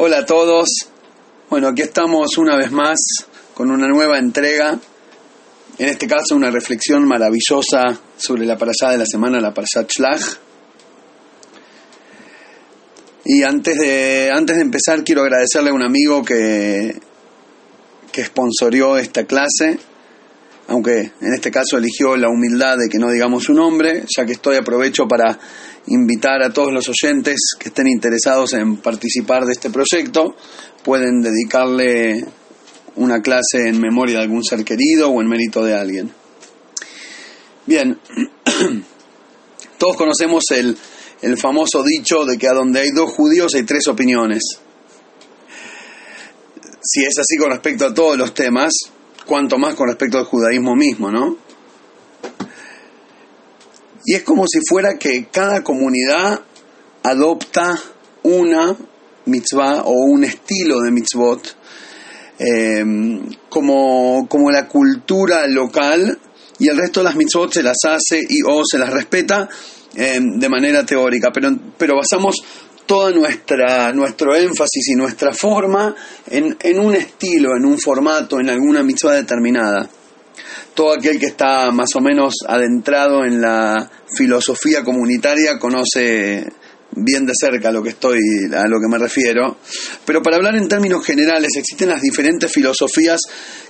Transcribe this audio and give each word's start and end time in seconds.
Hola 0.00 0.18
a 0.18 0.24
todos. 0.24 0.68
Bueno, 1.50 1.66
aquí 1.66 1.82
estamos 1.82 2.38
una 2.38 2.56
vez 2.56 2.70
más 2.70 2.98
con 3.52 3.68
una 3.68 3.88
nueva 3.88 4.16
entrega. 4.16 4.78
En 5.76 5.88
este 5.88 6.06
caso, 6.06 6.36
una 6.36 6.52
reflexión 6.52 7.04
maravillosa 7.04 7.98
sobre 8.16 8.46
la 8.46 8.56
parashá 8.56 8.90
de 8.92 8.98
la 8.98 9.06
semana, 9.06 9.40
la 9.40 9.52
parashá 9.52 9.82
Shlach. 9.88 10.22
Y 13.24 13.42
antes 13.42 13.76
de, 13.76 14.30
antes 14.32 14.54
de 14.54 14.62
empezar, 14.62 15.02
quiero 15.02 15.22
agradecerle 15.22 15.70
a 15.70 15.74
un 15.74 15.82
amigo 15.82 16.24
que, 16.24 16.96
que 18.12 18.24
sponsorió 18.24 18.98
esta 18.98 19.24
clase, 19.24 19.80
aunque 20.68 21.12
en 21.20 21.32
este 21.34 21.50
caso 21.50 21.78
eligió 21.78 22.14
la 22.16 22.28
humildad 22.28 22.76
de 22.76 22.88
que 22.90 22.98
no 22.98 23.10
digamos 23.10 23.44
su 23.44 23.54
nombre, 23.54 24.04
ya 24.14 24.26
que 24.26 24.32
estoy 24.32 24.56
aprovecho 24.56 25.08
para 25.08 25.38
invitar 25.86 26.42
a 26.42 26.52
todos 26.52 26.72
los 26.72 26.86
oyentes 26.88 27.40
que 27.58 27.68
estén 27.68 27.88
interesados 27.88 28.52
en 28.52 28.76
participar 28.76 29.46
de 29.46 29.52
este 29.52 29.70
proyecto, 29.70 30.36
pueden 30.84 31.22
dedicarle 31.22 32.22
una 32.96 33.22
clase 33.22 33.68
en 33.68 33.80
memoria 33.80 34.18
de 34.18 34.24
algún 34.24 34.44
ser 34.44 34.62
querido 34.62 35.08
o 35.08 35.22
en 35.22 35.28
mérito 35.28 35.64
de 35.64 35.74
alguien. 35.74 36.12
Bien, 37.64 37.98
todos 39.78 39.96
conocemos 39.96 40.44
el, 40.50 40.76
el 41.22 41.38
famoso 41.38 41.82
dicho 41.82 42.26
de 42.26 42.36
que 42.36 42.46
a 42.46 42.52
donde 42.52 42.80
hay 42.80 42.90
dos 42.90 43.10
judíos 43.10 43.54
hay 43.54 43.62
tres 43.62 43.88
opiniones. 43.88 44.42
Si 46.82 47.04
es 47.04 47.18
así 47.18 47.38
con 47.38 47.50
respecto 47.50 47.86
a 47.86 47.94
todos 47.94 48.18
los 48.18 48.34
temas, 48.34 48.72
cuanto 49.28 49.58
más 49.58 49.74
con 49.74 49.88
respecto 49.88 50.18
al 50.18 50.24
judaísmo 50.24 50.74
mismo, 50.74 51.10
¿no? 51.12 51.36
Y 54.06 54.14
es 54.14 54.22
como 54.22 54.46
si 54.48 54.58
fuera 54.66 54.96
que 54.98 55.26
cada 55.30 55.62
comunidad 55.62 56.40
adopta 57.02 57.78
una 58.22 58.74
mitzvah 59.26 59.82
o 59.84 59.92
un 59.92 60.24
estilo 60.24 60.80
de 60.80 60.90
mitzvot 60.90 61.56
eh, 62.38 62.82
como, 63.50 64.26
como 64.28 64.50
la 64.50 64.66
cultura 64.66 65.46
local 65.46 66.18
y 66.58 66.68
el 66.68 66.78
resto 66.78 67.00
de 67.00 67.04
las 67.04 67.16
mitzvot 67.16 67.52
se 67.52 67.62
las 67.62 67.76
hace 67.84 68.24
y 68.26 68.40
o 68.46 68.62
se 68.64 68.78
las 68.78 68.90
respeta 68.90 69.46
eh, 69.94 70.20
de 70.22 70.48
manera 70.48 70.86
teórica, 70.86 71.30
pero, 71.32 71.50
pero 71.76 71.96
basamos 71.96 72.36
todo 72.88 73.10
nuestra, 73.10 73.92
nuestro 73.92 74.34
énfasis 74.34 74.88
y 74.88 74.94
nuestra 74.96 75.34
forma 75.34 75.94
en, 76.26 76.56
en 76.58 76.78
un 76.80 76.94
estilo, 76.94 77.54
en 77.54 77.66
un 77.66 77.78
formato, 77.78 78.40
en 78.40 78.48
alguna 78.48 78.82
mitzvah 78.82 79.12
determinada. 79.12 79.88
Todo 80.74 80.94
aquel 80.94 81.20
que 81.20 81.26
está 81.26 81.70
más 81.70 81.94
o 81.94 82.00
menos 82.00 82.36
adentrado 82.46 83.24
en 83.24 83.42
la 83.42 83.90
filosofía 84.16 84.82
comunitaria 84.82 85.58
conoce 85.58 86.46
bien 86.92 87.26
de 87.26 87.34
cerca 87.38 87.70
lo 87.70 87.82
que 87.82 87.90
estoy 87.90 88.20
a 88.56 88.66
lo 88.66 88.80
que 88.80 88.88
me 88.88 88.96
refiero. 88.96 89.58
Pero 90.06 90.22
para 90.22 90.36
hablar 90.36 90.56
en 90.56 90.66
términos 90.66 91.04
generales 91.04 91.56
existen 91.56 91.90
las 91.90 92.00
diferentes 92.00 92.50
filosofías 92.50 93.20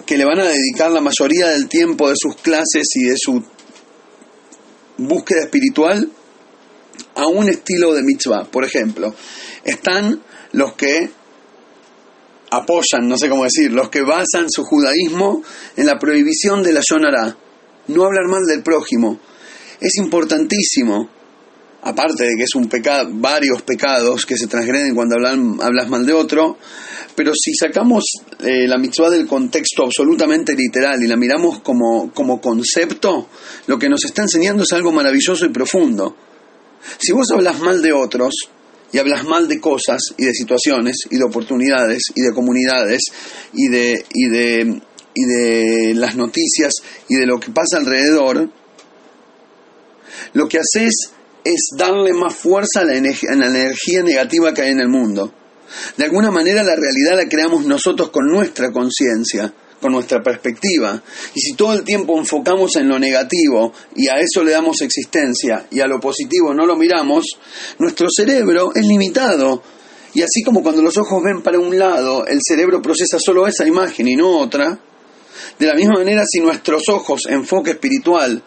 que 0.06 0.16
le 0.16 0.24
van 0.24 0.38
a 0.38 0.44
dedicar 0.44 0.92
la 0.92 1.00
mayoría 1.00 1.48
del 1.48 1.68
tiempo 1.68 2.08
de 2.08 2.14
sus 2.16 2.36
clases 2.36 2.86
y 2.94 3.08
de 3.08 3.16
su 3.16 3.42
búsqueda 4.96 5.40
espiritual 5.40 6.08
a 7.14 7.26
un 7.26 7.48
estilo 7.48 7.94
de 7.94 8.02
mitzvah 8.02 8.44
por 8.44 8.64
ejemplo 8.64 9.14
están 9.64 10.20
los 10.52 10.74
que 10.74 11.10
apoyan, 12.50 13.06
no 13.06 13.18
sé 13.18 13.28
cómo 13.28 13.44
decir, 13.44 13.72
los 13.72 13.90
que 13.90 14.02
basan 14.02 14.46
su 14.48 14.64
judaísmo 14.64 15.42
en 15.76 15.86
la 15.86 15.98
prohibición 15.98 16.62
de 16.62 16.72
la 16.72 16.80
yonara, 16.88 17.36
no 17.88 18.04
hablar 18.04 18.26
mal 18.28 18.44
del 18.46 18.62
prójimo. 18.62 19.18
Es 19.80 19.96
importantísimo, 19.96 21.08
aparte 21.82 22.24
de 22.24 22.36
que 22.36 22.44
es 22.44 22.54
un 22.54 22.68
pecado, 22.68 23.10
varios 23.12 23.62
pecados 23.62 24.26
que 24.26 24.36
se 24.36 24.46
transgreden 24.46 24.94
cuando 24.94 25.16
hablan, 25.16 25.58
hablas 25.60 25.88
mal 25.88 26.04
de 26.06 26.12
otro, 26.12 26.58
pero 27.14 27.32
si 27.34 27.52
sacamos 27.54 28.04
eh, 28.40 28.66
la 28.66 28.78
mitzvah 28.78 29.10
del 29.10 29.26
contexto 29.26 29.84
absolutamente 29.84 30.54
literal 30.54 31.02
y 31.02 31.08
la 31.08 31.16
miramos 31.16 31.60
como, 31.60 32.12
como 32.12 32.40
concepto, 32.40 33.28
lo 33.66 33.78
que 33.78 33.88
nos 33.88 34.04
está 34.04 34.22
enseñando 34.22 34.62
es 34.62 34.72
algo 34.72 34.92
maravilloso 34.92 35.44
y 35.44 35.50
profundo. 35.50 36.16
Si 36.98 37.12
vos 37.12 37.30
hablas 37.30 37.58
mal 37.60 37.82
de 37.82 37.92
otros, 37.92 38.34
y 38.92 38.98
hablas 38.98 39.24
mal 39.24 39.48
de 39.48 39.60
cosas 39.60 40.00
y 40.16 40.24
de 40.24 40.32
situaciones 40.32 40.96
y 41.10 41.18
de 41.18 41.24
oportunidades 41.24 42.04
y 42.14 42.22
de 42.22 42.32
comunidades 42.32 43.02
y 43.52 43.68
de, 43.68 44.04
y 44.14 44.28
de, 44.28 44.82
y 45.14 45.24
de 45.24 45.94
las 45.94 46.16
noticias 46.16 46.74
y 47.08 47.16
de 47.16 47.26
lo 47.26 47.38
que 47.38 47.50
pasa 47.50 47.76
alrededor, 47.76 48.50
lo 50.32 50.48
que 50.48 50.58
haces 50.58 51.10
es 51.44 51.68
darle 51.76 52.12
más 52.12 52.34
fuerza 52.34 52.80
a 52.80 52.84
la, 52.84 52.92
a 52.92 53.34
la 53.36 53.46
energía 53.46 54.02
negativa 54.02 54.52
que 54.54 54.62
hay 54.62 54.70
en 54.70 54.80
el 54.80 54.88
mundo. 54.88 55.32
De 55.96 56.04
alguna 56.04 56.30
manera 56.30 56.62
la 56.62 56.76
realidad 56.76 57.16
la 57.16 57.28
creamos 57.28 57.66
nosotros 57.66 58.10
con 58.10 58.26
nuestra 58.26 58.72
conciencia 58.72 59.52
con 59.80 59.92
nuestra 59.92 60.22
perspectiva. 60.22 61.02
Y 61.34 61.40
si 61.40 61.54
todo 61.54 61.74
el 61.74 61.84
tiempo 61.84 62.18
enfocamos 62.18 62.76
en 62.76 62.88
lo 62.88 62.98
negativo 62.98 63.72
y 63.96 64.08
a 64.08 64.18
eso 64.20 64.42
le 64.42 64.52
damos 64.52 64.80
existencia 64.80 65.66
y 65.70 65.80
a 65.80 65.86
lo 65.86 66.00
positivo 66.00 66.54
no 66.54 66.66
lo 66.66 66.76
miramos, 66.76 67.24
nuestro 67.78 68.08
cerebro 68.10 68.72
es 68.74 68.84
limitado. 68.84 69.62
Y 70.14 70.22
así 70.22 70.42
como 70.42 70.62
cuando 70.62 70.82
los 70.82 70.96
ojos 70.96 71.22
ven 71.22 71.42
para 71.42 71.58
un 71.58 71.78
lado, 71.78 72.26
el 72.26 72.40
cerebro 72.42 72.80
procesa 72.82 73.18
solo 73.20 73.46
esa 73.46 73.66
imagen 73.66 74.08
y 74.08 74.16
no 74.16 74.38
otra, 74.38 74.78
de 75.58 75.66
la 75.66 75.74
misma 75.74 75.94
manera 75.94 76.22
si 76.26 76.40
nuestros 76.40 76.82
ojos, 76.88 77.22
enfoque 77.28 77.72
espiritual, 77.72 78.42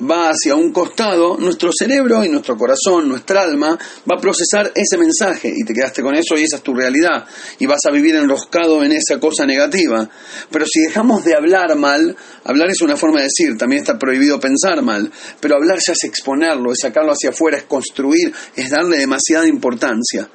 va 0.00 0.30
hacia 0.30 0.54
un 0.54 0.72
costado, 0.72 1.36
nuestro 1.38 1.70
cerebro 1.76 2.24
y 2.24 2.28
nuestro 2.28 2.56
corazón, 2.56 3.08
nuestra 3.08 3.42
alma, 3.42 3.78
va 4.10 4.16
a 4.16 4.20
procesar 4.20 4.72
ese 4.74 4.96
mensaje 4.98 5.52
y 5.54 5.64
te 5.64 5.74
quedaste 5.74 6.02
con 6.02 6.14
eso 6.14 6.36
y 6.36 6.42
esa 6.42 6.56
es 6.56 6.62
tu 6.62 6.74
realidad 6.74 7.26
y 7.58 7.66
vas 7.66 7.80
a 7.88 7.92
vivir 7.92 8.16
enroscado 8.16 8.82
en 8.84 8.92
esa 8.92 9.18
cosa 9.18 9.44
negativa. 9.44 10.08
Pero 10.50 10.64
si 10.66 10.80
dejamos 10.80 11.24
de 11.24 11.34
hablar 11.34 11.76
mal, 11.76 12.16
hablar 12.44 12.70
es 12.70 12.80
una 12.80 12.96
forma 12.96 13.18
de 13.18 13.24
decir, 13.24 13.56
también 13.58 13.82
está 13.82 13.98
prohibido 13.98 14.38
pensar 14.40 14.82
mal, 14.82 15.10
pero 15.40 15.56
hablar 15.56 15.78
ya 15.84 15.92
es 15.92 16.04
exponerlo, 16.04 16.72
es 16.72 16.78
sacarlo 16.80 17.12
hacia 17.12 17.30
afuera, 17.30 17.58
es 17.58 17.64
construir, 17.64 18.32
es 18.54 18.70
darle 18.70 18.98
demasiada 18.98 19.46
importancia. 19.46 20.28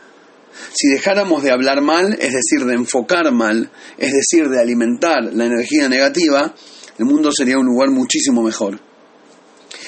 Si 0.73 0.87
dejáramos 0.87 1.43
de 1.43 1.51
hablar 1.51 1.81
mal, 1.81 2.13
es 2.19 2.33
decir, 2.33 2.65
de 2.65 2.73
enfocar 2.73 3.31
mal, 3.31 3.71
es 3.97 4.11
decir, 4.13 4.49
de 4.49 4.59
alimentar 4.59 5.23
la 5.33 5.45
energía 5.45 5.89
negativa, 5.89 6.53
el 6.97 7.05
mundo 7.05 7.31
sería 7.31 7.57
un 7.57 7.65
lugar 7.65 7.89
muchísimo 7.89 8.41
mejor. 8.43 8.79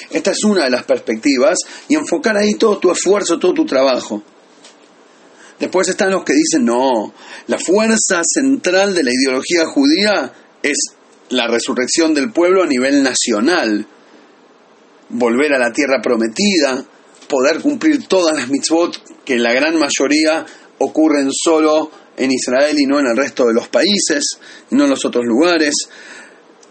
Esta 0.10 0.32
es 0.32 0.44
una 0.44 0.66
de 0.66 0.70
las 0.70 0.84
perspectivas 0.84 1.58
y 1.88 1.96
enfocar 1.96 2.38
ahí 2.38 2.56
todo 2.56 2.78
tu 2.78 2.92
esfuerzo, 2.92 3.40
todo 3.40 3.54
tu 3.54 3.66
trabajo. 3.66 4.24
Después 5.60 5.88
están 5.88 6.12
los 6.12 6.24
que 6.24 6.34
dicen, 6.34 6.66
no, 6.66 7.14
la 7.48 7.58
fuerza 7.58 8.22
central 8.24 8.94
de 8.94 9.04
la 9.04 9.12
ideología 9.12 9.66
judía 9.66 10.34
es 10.62 10.78
la 11.30 11.48
resurrección 11.48 12.14
del 12.14 12.32
pueblo 12.32 12.64
a 12.64 12.68
nivel 12.68 13.02
nacional, 13.02 13.88
volver 15.10 15.54
a 15.54 15.60
la 15.60 15.72
tierra 15.72 16.02
prometida, 16.02 16.84
poder 17.28 17.62
cumplir 17.62 18.08
todas 18.08 18.36
las 18.36 18.50
mitzvot 18.50 19.02
que 19.26 19.38
la 19.38 19.54
gran 19.54 19.78
mayoría 19.78 20.46
ocurren 20.80 21.30
solo 21.32 21.92
en 22.18 22.32
Israel 22.32 22.76
y 22.80 22.86
no 22.86 23.00
en 23.00 23.08
el 23.08 23.18
resto 23.18 23.46
de 23.46 23.54
los 23.54 23.68
países, 23.68 24.24
no 24.72 24.86
en 24.86 24.90
los 24.90 25.04
otros 25.04 25.26
lugares, 25.26 25.74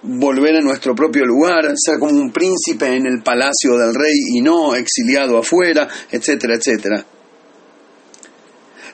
volver 0.03 0.57
a 0.57 0.61
nuestro 0.61 0.95
propio 0.95 1.25
lugar, 1.25 1.73
ser 1.77 1.99
como 1.99 2.13
un 2.13 2.33
príncipe 2.33 2.95
en 2.95 3.07
el 3.07 3.23
palacio 3.23 3.77
del 3.77 3.95
rey 3.95 4.15
y 4.35 4.41
no 4.41 4.75
exiliado 4.75 5.39
afuera, 5.39 5.89
etcétera, 6.11 6.55
etcétera. 6.57 7.05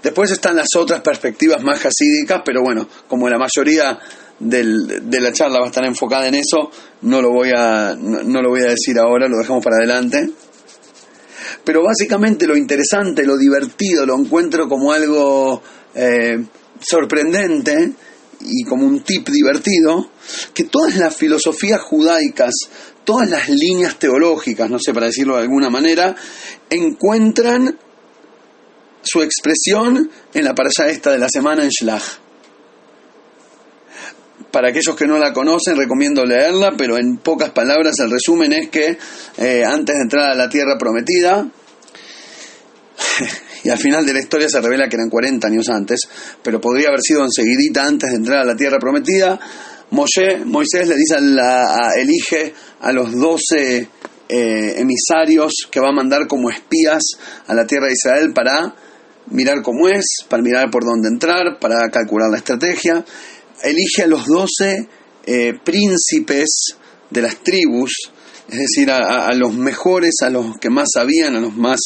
Después 0.03 0.31
están 0.31 0.56
las 0.56 0.69
otras 0.77 1.00
perspectivas 1.00 1.62
más 1.62 1.78
jasídicas, 1.81 2.42
pero 2.44 2.62
bueno, 2.62 2.88
como 3.06 3.28
la 3.28 3.38
mayoría 3.38 3.98
del, 4.38 5.10
de 5.10 5.21
la 5.21 5.32
charla 5.32 5.59
va 5.59 5.66
a 5.66 5.69
estar 5.69 5.84
enfocada 5.84 6.28
en 6.28 6.37
eso, 6.37 6.71
no 7.03 7.21
lo, 7.21 7.31
voy 7.31 7.50
a, 7.54 7.94
no, 7.98 8.41
lo 8.41 8.48
voy 8.48 8.62
a 8.62 8.71
decir 8.71 8.98
ahora, 8.98 9.28
lo 9.28 9.37
dejamos 9.38 9.62
para 9.62 9.77
adelante. 9.77 10.31
Pero 11.64 11.82
básicamente 11.82 12.46
lo 12.46 12.56
interesante, 12.56 13.24
lo 13.24 13.36
divertido, 13.36 14.06
lo 14.06 14.18
encuentro 14.18 14.68
como 14.68 14.92
algo 14.92 15.62
eh, 15.94 16.44
sorprendente 16.80 17.92
y 18.41 18.64
como 18.64 18.86
un 18.86 19.00
tip 19.00 19.28
divertido, 19.28 20.10
que 20.54 20.64
todas 20.64 20.97
las 20.97 21.14
filosofías 21.14 21.80
judaicas, 21.80 22.54
todas 23.04 23.28
las 23.28 23.48
líneas 23.48 23.98
teológicas, 23.98 24.70
no 24.70 24.78
sé 24.78 24.94
para 24.94 25.06
decirlo 25.06 25.36
de 25.36 25.42
alguna 25.42 25.68
manera, 25.68 26.16
encuentran 26.70 27.78
su 29.03 29.22
expresión 29.22 30.10
en 30.32 30.44
la 30.44 30.54
parasha 30.54 30.88
esta 30.88 31.12
de 31.12 31.18
la 31.18 31.28
semana 31.28 31.64
en 31.64 31.70
Shlach. 31.70 32.29
Para 34.50 34.70
aquellos 34.70 34.97
que 34.97 35.06
no 35.06 35.18
la 35.18 35.32
conocen, 35.32 35.76
recomiendo 35.76 36.24
leerla, 36.24 36.72
pero 36.76 36.98
en 36.98 37.18
pocas 37.18 37.50
palabras 37.50 37.94
el 38.00 38.10
resumen 38.10 38.52
es 38.52 38.68
que 38.68 38.98
eh, 39.38 39.64
antes 39.64 39.97
de 39.97 40.02
entrar 40.02 40.30
a 40.30 40.34
la 40.34 40.48
tierra 40.48 40.76
prometida, 40.78 41.47
y 43.64 43.68
al 43.68 43.78
final 43.78 44.04
de 44.04 44.12
la 44.12 44.20
historia 44.20 44.48
se 44.48 44.60
revela 44.60 44.88
que 44.88 44.97
eran 44.97 45.08
40 45.08 45.47
años 45.47 45.68
antes, 45.68 46.00
pero 46.42 46.60
podría 46.60 46.88
haber 46.88 47.00
sido 47.00 47.24
enseguidita 47.24 47.86
antes 47.86 48.10
de 48.10 48.16
entrar 48.16 48.41
a 48.41 48.44
la 48.44 48.56
tierra 48.56 48.78
prometida. 48.78 49.38
Moshe, 49.91 50.44
Moisés 50.44 50.88
le 50.88 50.96
dice 50.96 51.16
a 51.16 51.91
elige 51.96 52.54
a 52.80 52.92
los 52.92 53.12
12 53.12 53.88
eh, 54.28 54.74
emisarios 54.78 55.53
que 55.70 55.80
va 55.80 55.88
a 55.88 55.92
mandar 55.92 56.28
como 56.28 56.50
espías 56.50 57.03
a 57.46 57.54
la 57.54 57.66
tierra 57.66 57.86
de 57.86 57.94
Israel 57.94 58.32
para 58.32 58.74
mirar 59.26 59.62
cómo 59.62 59.88
es, 59.88 60.04
para 60.28 60.42
mirar 60.42 60.70
por 60.70 60.84
dónde 60.84 61.08
entrar, 61.08 61.58
para 61.60 61.88
calcular 61.91 62.30
la 62.30 62.36
estrategia. 62.36 63.04
Elige 63.62 64.03
a 64.03 64.07
los 64.07 64.27
doce 64.27 64.89
eh, 65.24 65.54
príncipes 65.62 66.77
de 67.10 67.22
las 67.22 67.36
tribus, 67.36 67.92
es 68.48 68.59
decir, 68.59 68.91
a, 68.91 69.33
los 69.34 69.54
mejores, 69.54 70.15
a 70.22 70.30
los 70.30 70.59
que 70.59 70.71
más 70.71 70.89
sabían, 70.92 71.36
a 71.36 71.41
los 71.41 71.54
más 71.57 71.78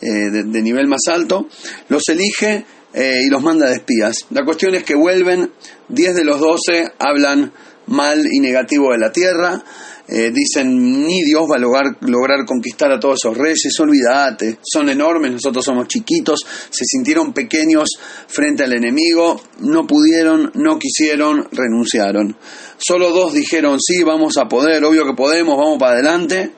eh, 0.00 0.30
de, 0.30 0.62
nivel 0.62 0.88
más 0.88 1.02
alto, 1.08 1.46
los 1.88 2.08
elige 2.08 2.64
eh, 2.92 3.20
y 3.24 3.30
los 3.30 3.42
manda 3.42 3.68
de 3.68 3.74
espías. 3.74 4.16
La 4.30 4.44
cuestión 4.44 4.74
es 4.74 4.84
que 4.84 4.94
vuelven, 4.96 5.52
10 5.88 6.14
de 6.14 6.24
los 6.24 6.40
12 6.40 6.92
hablan 6.98 7.52
mal 7.86 8.26
y 8.30 8.40
negativo 8.40 8.92
de 8.92 8.98
la 8.98 9.12
tierra, 9.12 9.62
eh, 10.08 10.30
dicen, 10.32 11.06
ni 11.06 11.22
Dios 11.22 11.48
va 11.48 11.56
a 11.56 11.58
lograr, 11.58 12.44
conquistar 12.44 12.90
a 12.90 12.98
todos 12.98 13.20
esos 13.22 13.36
reyes, 13.36 13.72
olvídate, 13.78 14.58
son 14.62 14.88
enormes, 14.88 15.32
nosotros 15.32 15.64
somos 15.64 15.86
chiquitos, 15.86 16.40
se 16.70 16.84
sintieron 16.84 17.32
pequeños 17.32 17.88
frente 18.26 18.64
al 18.64 18.72
enemigo, 18.72 19.40
no 19.60 19.86
pudieron, 19.86 20.50
no 20.54 20.78
quisieron, 20.78 21.46
renunciaron. 21.52 22.36
Solo 22.78 23.10
dos 23.10 23.32
dijeron, 23.32 23.78
sí, 23.80 24.02
vamos 24.02 24.36
a 24.38 24.48
poder, 24.48 24.84
obvio 24.84 25.06
que 25.06 25.14
podemos, 25.14 25.56
vamos 25.56 25.78
para 25.78 25.92
adelante. 25.92 26.50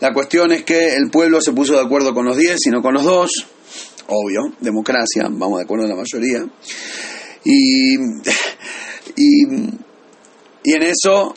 La 0.00 0.12
cuestión 0.12 0.52
es 0.52 0.62
que 0.64 0.94
el 0.94 1.10
pueblo 1.10 1.40
se 1.40 1.52
puso 1.52 1.72
de 1.72 1.80
acuerdo 1.80 2.12
con 2.12 2.26
los 2.26 2.36
diez 2.36 2.58
y 2.66 2.70
no 2.70 2.82
con 2.82 2.92
los 2.92 3.04
dos, 3.04 3.30
obvio, 4.08 4.54
democracia, 4.60 5.28
vamos 5.30 5.58
de 5.58 5.64
acuerdo 5.64 5.84
en 5.86 5.90
la 5.90 5.96
mayoría. 5.96 6.46
Y, 7.42 7.94
y, 9.16 9.46
y 10.62 10.72
en 10.74 10.82
eso 10.82 11.34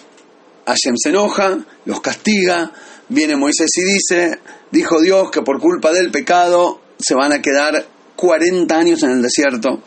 Hashem 0.70 0.96
se 0.98 1.10
enoja, 1.10 1.58
los 1.86 2.00
castiga, 2.00 2.72
viene 3.10 3.36
Moisés 3.36 3.72
y 3.76 3.84
dice, 3.84 4.40
dijo 4.72 5.02
Dios 5.02 5.32
que 5.32 5.42
por 5.42 5.60
culpa 5.60 5.92
del 5.92 6.12
pecado 6.12 6.80
se 7.00 7.16
van 7.16 7.34
a 7.34 7.42
quedar 7.42 7.88
40 8.16 8.78
años 8.78 9.02
en 9.02 9.12
el 9.12 9.22
desierto. 9.24 9.82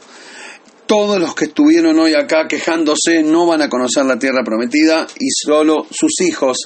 Todos 0.86 1.20
los 1.20 1.36
que 1.36 1.44
estuvieron 1.44 1.98
hoy 2.00 2.14
acá 2.14 2.48
quejándose 2.48 3.22
no 3.22 3.46
van 3.46 3.62
a 3.62 3.68
conocer 3.68 4.04
la 4.06 4.18
tierra 4.18 4.42
prometida 4.44 5.06
y 5.20 5.28
solo 5.30 5.86
sus 5.88 6.20
hijos, 6.20 6.58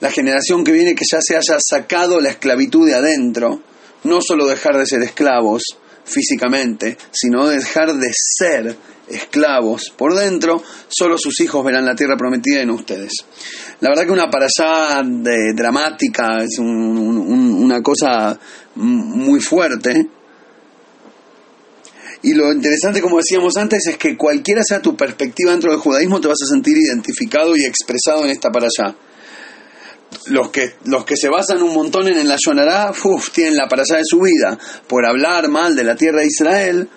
la 0.00 0.10
generación 0.10 0.64
que 0.64 0.72
viene 0.72 0.96
que 0.96 1.04
ya 1.08 1.20
se 1.22 1.36
haya 1.36 1.58
sacado 1.60 2.20
la 2.20 2.30
esclavitud 2.30 2.86
de 2.86 2.96
adentro, 2.96 3.62
no 4.02 4.20
solo 4.20 4.46
dejar 4.46 4.76
de 4.76 4.86
ser 4.86 5.02
esclavos 5.02 5.62
físicamente, 6.04 6.98
sino 7.12 7.46
dejar 7.46 7.94
de 7.94 8.10
ser 8.12 8.76
esclavos 9.08 9.92
por 9.96 10.14
dentro, 10.14 10.62
solo 10.88 11.16
sus 11.18 11.40
hijos 11.40 11.64
verán 11.64 11.84
la 11.84 11.94
tierra 11.94 12.16
prometida 12.16 12.60
en 12.60 12.70
ustedes. 12.70 13.12
La 13.80 13.90
verdad 13.90 14.04
que 14.04 14.12
una 14.12 14.30
para 14.30 14.46
allá 14.46 15.02
de, 15.04 15.52
dramática, 15.54 16.42
es 16.42 16.58
una 16.58 17.82
cosa 17.82 18.38
muy 18.76 19.40
fuerte. 19.40 20.08
Y 22.22 22.32
lo 22.32 22.52
interesante, 22.52 23.02
como 23.02 23.18
decíamos 23.18 23.56
antes, 23.58 23.86
es 23.86 23.98
que 23.98 24.16
cualquiera 24.16 24.62
sea 24.62 24.80
tu 24.80 24.96
perspectiva 24.96 25.50
dentro 25.50 25.70
del 25.70 25.80
judaísmo, 25.80 26.20
te 26.20 26.28
vas 26.28 26.42
a 26.42 26.46
sentir 26.46 26.78
identificado 26.78 27.54
y 27.54 27.64
expresado 27.64 28.24
en 28.24 28.30
esta 28.30 28.50
para 28.50 28.66
allá. 28.66 28.96
Los 30.26 30.50
que, 30.50 30.76
los 30.84 31.04
que 31.04 31.16
se 31.16 31.28
basan 31.28 31.62
un 31.62 31.74
montón 31.74 32.08
en 32.08 32.16
el 32.16 32.30
Ayonará, 32.30 32.92
tienen 33.32 33.56
la 33.56 33.68
para 33.68 33.82
allá 33.82 33.96
de 33.96 34.04
su 34.06 34.20
vida 34.20 34.58
por 34.86 35.04
hablar 35.04 35.48
mal 35.48 35.76
de 35.76 35.84
la 35.84 35.96
tierra 35.96 36.20
de 36.20 36.28
Israel, 36.28 36.88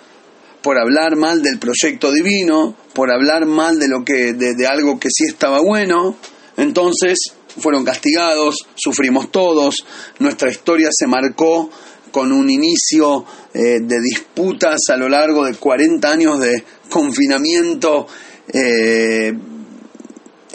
por 0.61 0.77
hablar 0.79 1.15
mal 1.15 1.41
del 1.41 1.59
proyecto 1.59 2.11
divino, 2.11 2.75
por 2.93 3.11
hablar 3.11 3.45
mal 3.45 3.79
de 3.79 3.87
lo 3.87 4.03
que 4.03 4.33
de, 4.33 4.67
algo 4.67 4.99
que 4.99 5.09
sí 5.09 5.25
estaba 5.27 5.61
bueno, 5.61 6.17
entonces 6.57 7.17
fueron 7.47 7.83
castigados, 7.85 8.67
sufrimos 8.75 9.31
todos, 9.31 9.75
nuestra 10.19 10.49
historia 10.49 10.89
se 10.91 11.07
marcó 11.07 11.69
con 12.11 12.31
un 12.31 12.49
inicio 12.49 13.25
eh, 13.53 13.79
de 13.81 14.01
disputas 14.01 14.79
a 14.89 14.97
lo 14.97 15.09
largo 15.09 15.45
de 15.45 15.55
40 15.55 16.09
años 16.09 16.39
de 16.39 16.63
confinamiento 16.89 18.07
eh, 18.51 19.33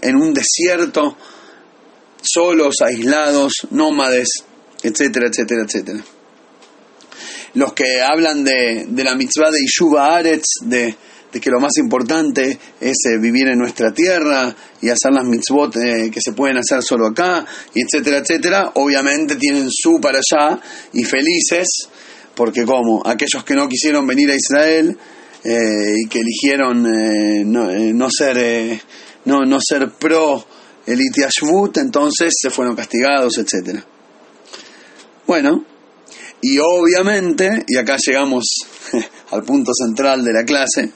en 0.00 0.16
un 0.16 0.34
desierto, 0.34 1.16
solos, 2.20 2.76
aislados, 2.80 3.52
nómades, 3.70 4.28
etcétera, 4.82 5.28
etcétera, 5.28 5.62
etcétera 5.64 6.04
los 7.54 7.72
que 7.72 8.00
hablan 8.00 8.44
de, 8.44 8.86
de 8.88 9.04
la 9.04 9.14
mitzvah 9.14 9.50
de 9.50 9.60
Yishuva 9.60 10.16
Aretz, 10.16 10.46
de, 10.62 10.94
de 11.32 11.40
que 11.40 11.50
lo 11.50 11.60
más 11.60 11.72
importante 11.78 12.58
es 12.80 12.96
eh, 13.10 13.18
vivir 13.18 13.48
en 13.48 13.58
nuestra 13.58 13.92
tierra 13.92 14.54
y 14.80 14.88
hacer 14.90 15.12
las 15.12 15.24
mitzvot 15.24 15.76
eh, 15.76 16.10
que 16.12 16.20
se 16.22 16.32
pueden 16.32 16.58
hacer 16.58 16.82
solo 16.82 17.06
acá, 17.06 17.44
y 17.74 17.82
etcétera, 17.82 18.18
etcétera, 18.18 18.72
obviamente 18.74 19.36
tienen 19.36 19.68
su 19.70 19.98
para 20.00 20.18
allá 20.18 20.60
y 20.92 21.04
felices, 21.04 21.88
porque 22.34 22.64
como 22.64 23.02
aquellos 23.06 23.44
que 23.44 23.54
no 23.54 23.68
quisieron 23.68 24.06
venir 24.06 24.30
a 24.30 24.34
Israel 24.34 24.96
eh, 25.44 25.94
y 26.04 26.08
que 26.08 26.20
eligieron 26.20 26.82
no, 27.50 27.70
no, 27.94 28.10
ser 28.10 28.80
no, 29.24 29.40
no 29.44 29.58
ser 29.60 29.90
pro 29.92 30.44
el 30.86 31.00
Itiashvut, 31.00 31.78
entonces 31.78 32.34
se 32.38 32.50
fueron 32.50 32.74
castigados, 32.74 33.38
etcétera. 33.38 33.84
Bueno, 35.26 35.64
y 36.42 36.58
obviamente, 36.58 37.64
y 37.68 37.76
acá 37.76 37.96
llegamos 38.04 38.44
al 39.30 39.44
punto 39.44 39.72
central 39.72 40.24
de 40.24 40.32
la 40.32 40.44
clase, 40.44 40.90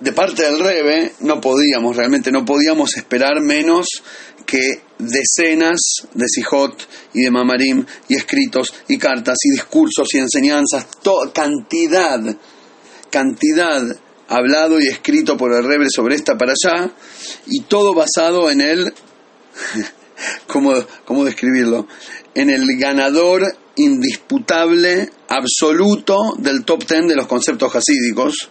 de 0.00 0.12
parte 0.12 0.42
del 0.42 0.58
Rebe 0.58 1.12
no 1.20 1.40
podíamos, 1.40 1.96
realmente 1.96 2.32
no 2.32 2.44
podíamos 2.44 2.96
esperar 2.96 3.40
menos 3.42 3.86
que 4.46 4.80
decenas 4.98 5.78
de 6.14 6.26
Sijot 6.26 6.88
y 7.12 7.24
de 7.24 7.30
Mamarim 7.30 7.84
y 8.08 8.16
escritos 8.16 8.72
y 8.88 8.96
cartas 8.96 9.36
y 9.44 9.50
discursos 9.50 10.08
y 10.14 10.18
enseñanzas, 10.18 10.86
cantidad, 11.34 12.20
cantidad 13.10 13.82
hablado 14.28 14.80
y 14.80 14.88
escrito 14.88 15.36
por 15.36 15.52
el 15.52 15.64
Rebe 15.64 15.86
sobre 15.90 16.14
esta 16.14 16.38
para 16.38 16.52
allá 16.52 16.90
y 17.46 17.62
todo 17.62 17.92
basado 17.92 18.50
en 18.50 18.62
el, 18.62 18.94
¿cómo, 20.46 20.72
cómo 21.04 21.24
describirlo? 21.24 21.86
En 22.34 22.48
el 22.48 22.64
ganador 22.78 23.42
indisputable, 23.78 25.10
absoluto 25.28 26.34
del 26.38 26.64
top 26.64 26.84
ten 26.84 27.06
de 27.06 27.16
los 27.16 27.26
conceptos 27.26 27.74
hasídicos, 27.74 28.50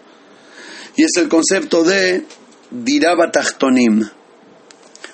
y 0.95 1.03
es 1.03 1.11
el 1.17 1.27
concepto 1.27 1.83
de 1.83 2.25
Dirabatachtonim, 2.71 4.09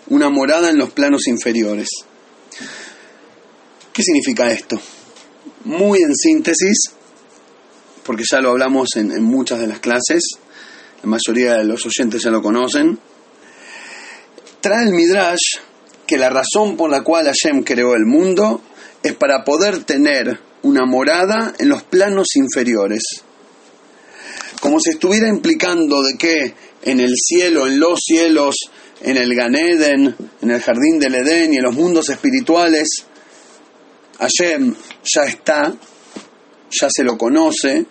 una 0.08 0.30
morada 0.30 0.70
en 0.70 0.78
los 0.78 0.92
planos 0.92 1.28
inferiores. 1.28 1.90
¿Qué 3.92 4.02
significa 4.02 4.52
esto? 4.52 4.80
Muy 5.66 6.00
en 6.00 6.16
síntesis, 6.16 6.92
porque 8.04 8.24
ya 8.30 8.40
lo 8.40 8.52
hablamos 8.52 8.90
en, 8.96 9.12
en 9.12 9.24
muchas 9.24 9.60
de 9.60 9.68
las 9.68 9.80
clases, 9.80 10.24
la 11.02 11.10
mayoría 11.10 11.56
de 11.56 11.66
los 11.66 11.86
oyentes 11.86 12.24
ya 12.24 12.30
lo 12.30 12.42
conocen, 12.42 13.00
trae 14.62 14.86
el 14.86 14.94
Midrash 14.94 15.58
que 16.06 16.18
la 16.18 16.30
razón 16.30 16.78
por 16.78 16.90
la 16.90 17.02
cual 17.02 17.26
Hashem 17.26 17.64
creó 17.64 17.96
el 17.96 18.06
mundo 18.06 18.62
es 19.04 19.14
para 19.14 19.44
poder 19.44 19.84
tener 19.84 20.40
una 20.64 20.86
morada 20.86 21.54
en 21.60 21.70
los 21.70 21.84
planos 21.84 22.36
inferiores. 22.36 23.02
Como 24.62 24.80
se 24.80 24.92
estuviera 24.92 25.28
implicando 25.28 26.02
de 26.02 26.18
que 26.18 26.54
en 26.84 27.00
el 27.02 27.14
cielo, 27.18 27.68
en 27.68 27.80
los 27.80 28.00
cielos, 28.00 28.56
en 29.02 29.18
el 29.18 29.36
Ganeden, 29.36 30.16
en 30.42 30.52
el 30.52 30.62
jardín 30.62 31.00
del 31.00 31.16
Edén 31.16 31.54
y 31.54 31.58
en 31.58 31.64
los 31.64 31.76
mundos 31.76 32.10
espirituales, 32.10 32.88
Hashem 34.20 34.74
ya 35.04 35.24
está, 35.26 35.74
ya 36.70 36.88
se 36.90 37.04
lo 37.04 37.18
conoce, 37.18 37.86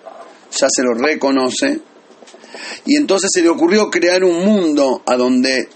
ya 0.51 0.67
se 0.71 0.83
lo 0.83 0.95
reconoce, 0.95 1.81
y 2.87 2.97
entonces 2.97 3.31
se 3.33 3.43
le 3.43 3.51
ocurrió 3.51 3.91
crear 3.91 4.25
un 4.25 4.45
mundo 4.45 5.03
a 5.05 5.17
donde 5.17 5.69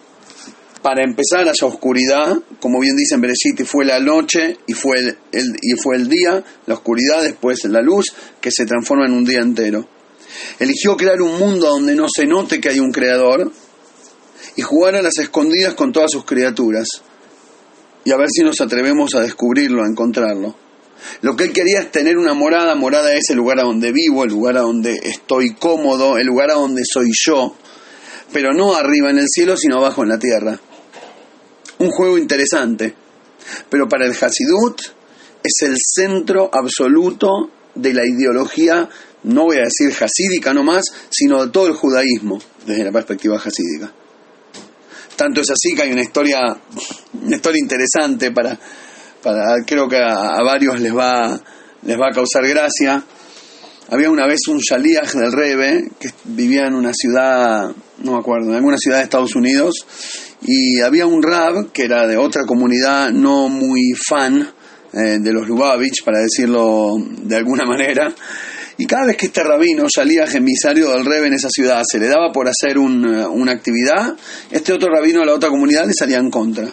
para 0.87 1.03
empezar 1.03 1.49
haya 1.49 1.67
oscuridad, 1.67 2.39
como 2.61 2.79
bien 2.79 2.95
dicen 2.95 3.21
Bereshit, 3.21 3.59
y 3.59 3.65
fue 3.65 3.85
la 3.85 3.99
noche 3.99 4.57
y 4.69 4.73
fue 4.73 5.01
el, 5.33 5.57
y 5.61 5.73
fue 5.83 5.97
el 5.97 6.09
día, 6.09 6.45
la 6.65 6.75
oscuridad, 6.75 7.25
después 7.25 7.65
la 7.65 7.83
luz, 7.83 8.15
que 8.41 8.53
se 8.53 8.67
transforma 8.67 9.05
en 9.07 9.15
un 9.15 9.25
día 9.25 9.41
entero. 9.41 9.85
Eligió 10.61 10.97
crear 10.97 11.21
un 11.21 11.41
mundo 11.41 11.71
donde 11.71 11.97
no 11.97 12.07
se 12.09 12.25
note 12.25 12.61
que 12.61 12.69
hay 12.69 12.79
un 12.79 12.93
creador 12.93 13.51
y 14.55 14.63
jugar 14.63 14.95
a 14.95 15.03
las 15.03 15.19
escondidas 15.19 15.75
con 15.75 15.91
todas 15.91 16.13
sus 16.13 16.25
criaturas 16.25 16.87
y 18.05 18.13
a 18.13 18.17
ver 18.17 18.29
si 18.31 18.45
nos 18.45 18.61
atrevemos 18.61 19.13
a 19.17 19.23
descubrirlo, 19.23 19.83
a 19.83 19.89
encontrarlo. 19.89 20.55
Lo 21.23 21.35
que 21.35 21.47
él 21.47 21.53
quería 21.53 21.81
es 21.81 21.91
tener 21.91 22.17
una 22.17 22.33
morada, 22.33 22.77
morada 22.77 23.13
es 23.13 23.29
el 23.31 23.39
lugar 23.39 23.59
a 23.59 23.65
donde 23.65 23.91
vivo, 23.91 24.23
el 24.23 24.31
lugar 24.31 24.57
a 24.57 24.61
donde 24.61 25.01
estoy 25.03 25.53
cómodo, 25.57 26.17
el 26.17 26.29
lugar 26.29 26.53
a 26.53 26.55
donde 26.55 26.83
soy 26.85 27.09
yo, 27.13 27.57
pero 28.33 28.55
no 28.55 28.77
arriba 28.77 29.11
en 29.11 29.19
el 29.19 29.27
cielo, 29.29 29.57
sino 29.57 29.79
abajo 29.79 30.05
en 30.05 30.11
la 30.11 30.21
tierra 30.21 30.61
un 31.79 31.91
juego 31.91 32.19
interesante, 32.19 32.95
pero 33.69 33.89
para 33.89 34.07
el 34.07 34.13
Hasidut 34.13 34.81
es 35.43 35.69
el 35.69 35.77
centro 35.79 36.51
absoluto 36.53 37.51
de 37.75 37.93
la 37.93 38.07
ideología, 38.07 38.89
no 39.25 39.45
voy 39.45 39.57
a 39.59 39.65
decir 39.65 39.93
hasídica 39.93 40.53
nomás, 40.53 40.85
sino 41.11 41.45
de 41.45 41.53
todo 41.53 41.67
el 41.67 41.75
judaísmo 41.75 42.39
desde 42.65 42.85
la 42.85 42.93
perspectiva 42.93 43.37
hasídica. 43.37 43.93
Tanto 45.17 45.41
es 45.41 45.51
así 45.51 45.75
que 45.75 45.83
hay 45.83 45.93
una 45.93 46.03
historia, 46.03 46.39
una 47.23 47.37
historia 47.37 47.61
interesante 47.61 48.31
para, 48.33 48.59
para 49.23 49.65
creo 49.67 49.89
que 49.89 49.97
a, 49.97 50.43
varios 50.43 50.81
les 50.81 50.95
va, 50.95 51.41
les 51.83 51.99
va 51.99 52.09
a 52.11 52.15
causar 52.15 52.47
gracia. 52.47 53.03
había 53.89 54.11
una 54.11 54.27
vez 54.27 54.41
un 54.49 54.59
Shaliach 54.59 55.13
del 55.13 55.33
Rebe 55.33 55.91
que 55.99 56.11
vivía 56.25 56.67
en 56.67 56.75
una 56.75 56.93
ciudad, 56.93 57.71
no 57.99 58.13
me 58.13 58.19
acuerdo, 58.19 58.51
en 58.51 58.57
alguna 58.57 58.77
ciudad 58.77 58.99
de 58.99 59.05
Estados 59.05 59.35
Unidos, 59.35 59.75
y 60.47 60.81
había 60.81 61.07
un 61.07 61.23
Rab 61.23 61.73
que 61.73 61.85
era 61.85 62.07
de 62.07 62.17
otra 62.17 62.45
comunidad 62.45 63.11
no 63.11 63.49
muy 63.49 63.93
fan 63.95 64.49
eh, 64.93 65.19
de 65.21 65.33
los 65.33 65.47
Lubavitch, 65.47 66.05
para 66.05 66.21
decirlo 66.21 66.97
de 66.99 67.37
alguna 67.37 67.65
manera, 67.67 68.15
y 68.79 68.87
cada 68.87 69.07
vez 69.07 69.17
que 69.17 69.27
este 69.27 69.43
rabino 69.43 69.87
salía 69.93 70.25
emisario 70.25 70.91
del 70.91 71.05
Rebe 71.05 71.29
en 71.29 71.35
esa 71.35 71.49
ciudad, 71.49 71.83
se 71.91 71.99
le 71.99 72.09
daba 72.09 72.31
por 72.31 72.47
hacer 72.47 72.79
una 72.79 73.53
actividad, 73.53 74.15
este 74.51 74.73
otro 74.73 74.89
rabino 74.91 75.21
de 75.21 75.27
la 75.27 75.35
otra 75.35 75.49
comunidad 75.49 75.87
le 75.87 75.95
salía 75.95 76.19
en 76.19 76.31
contra. 76.31 76.69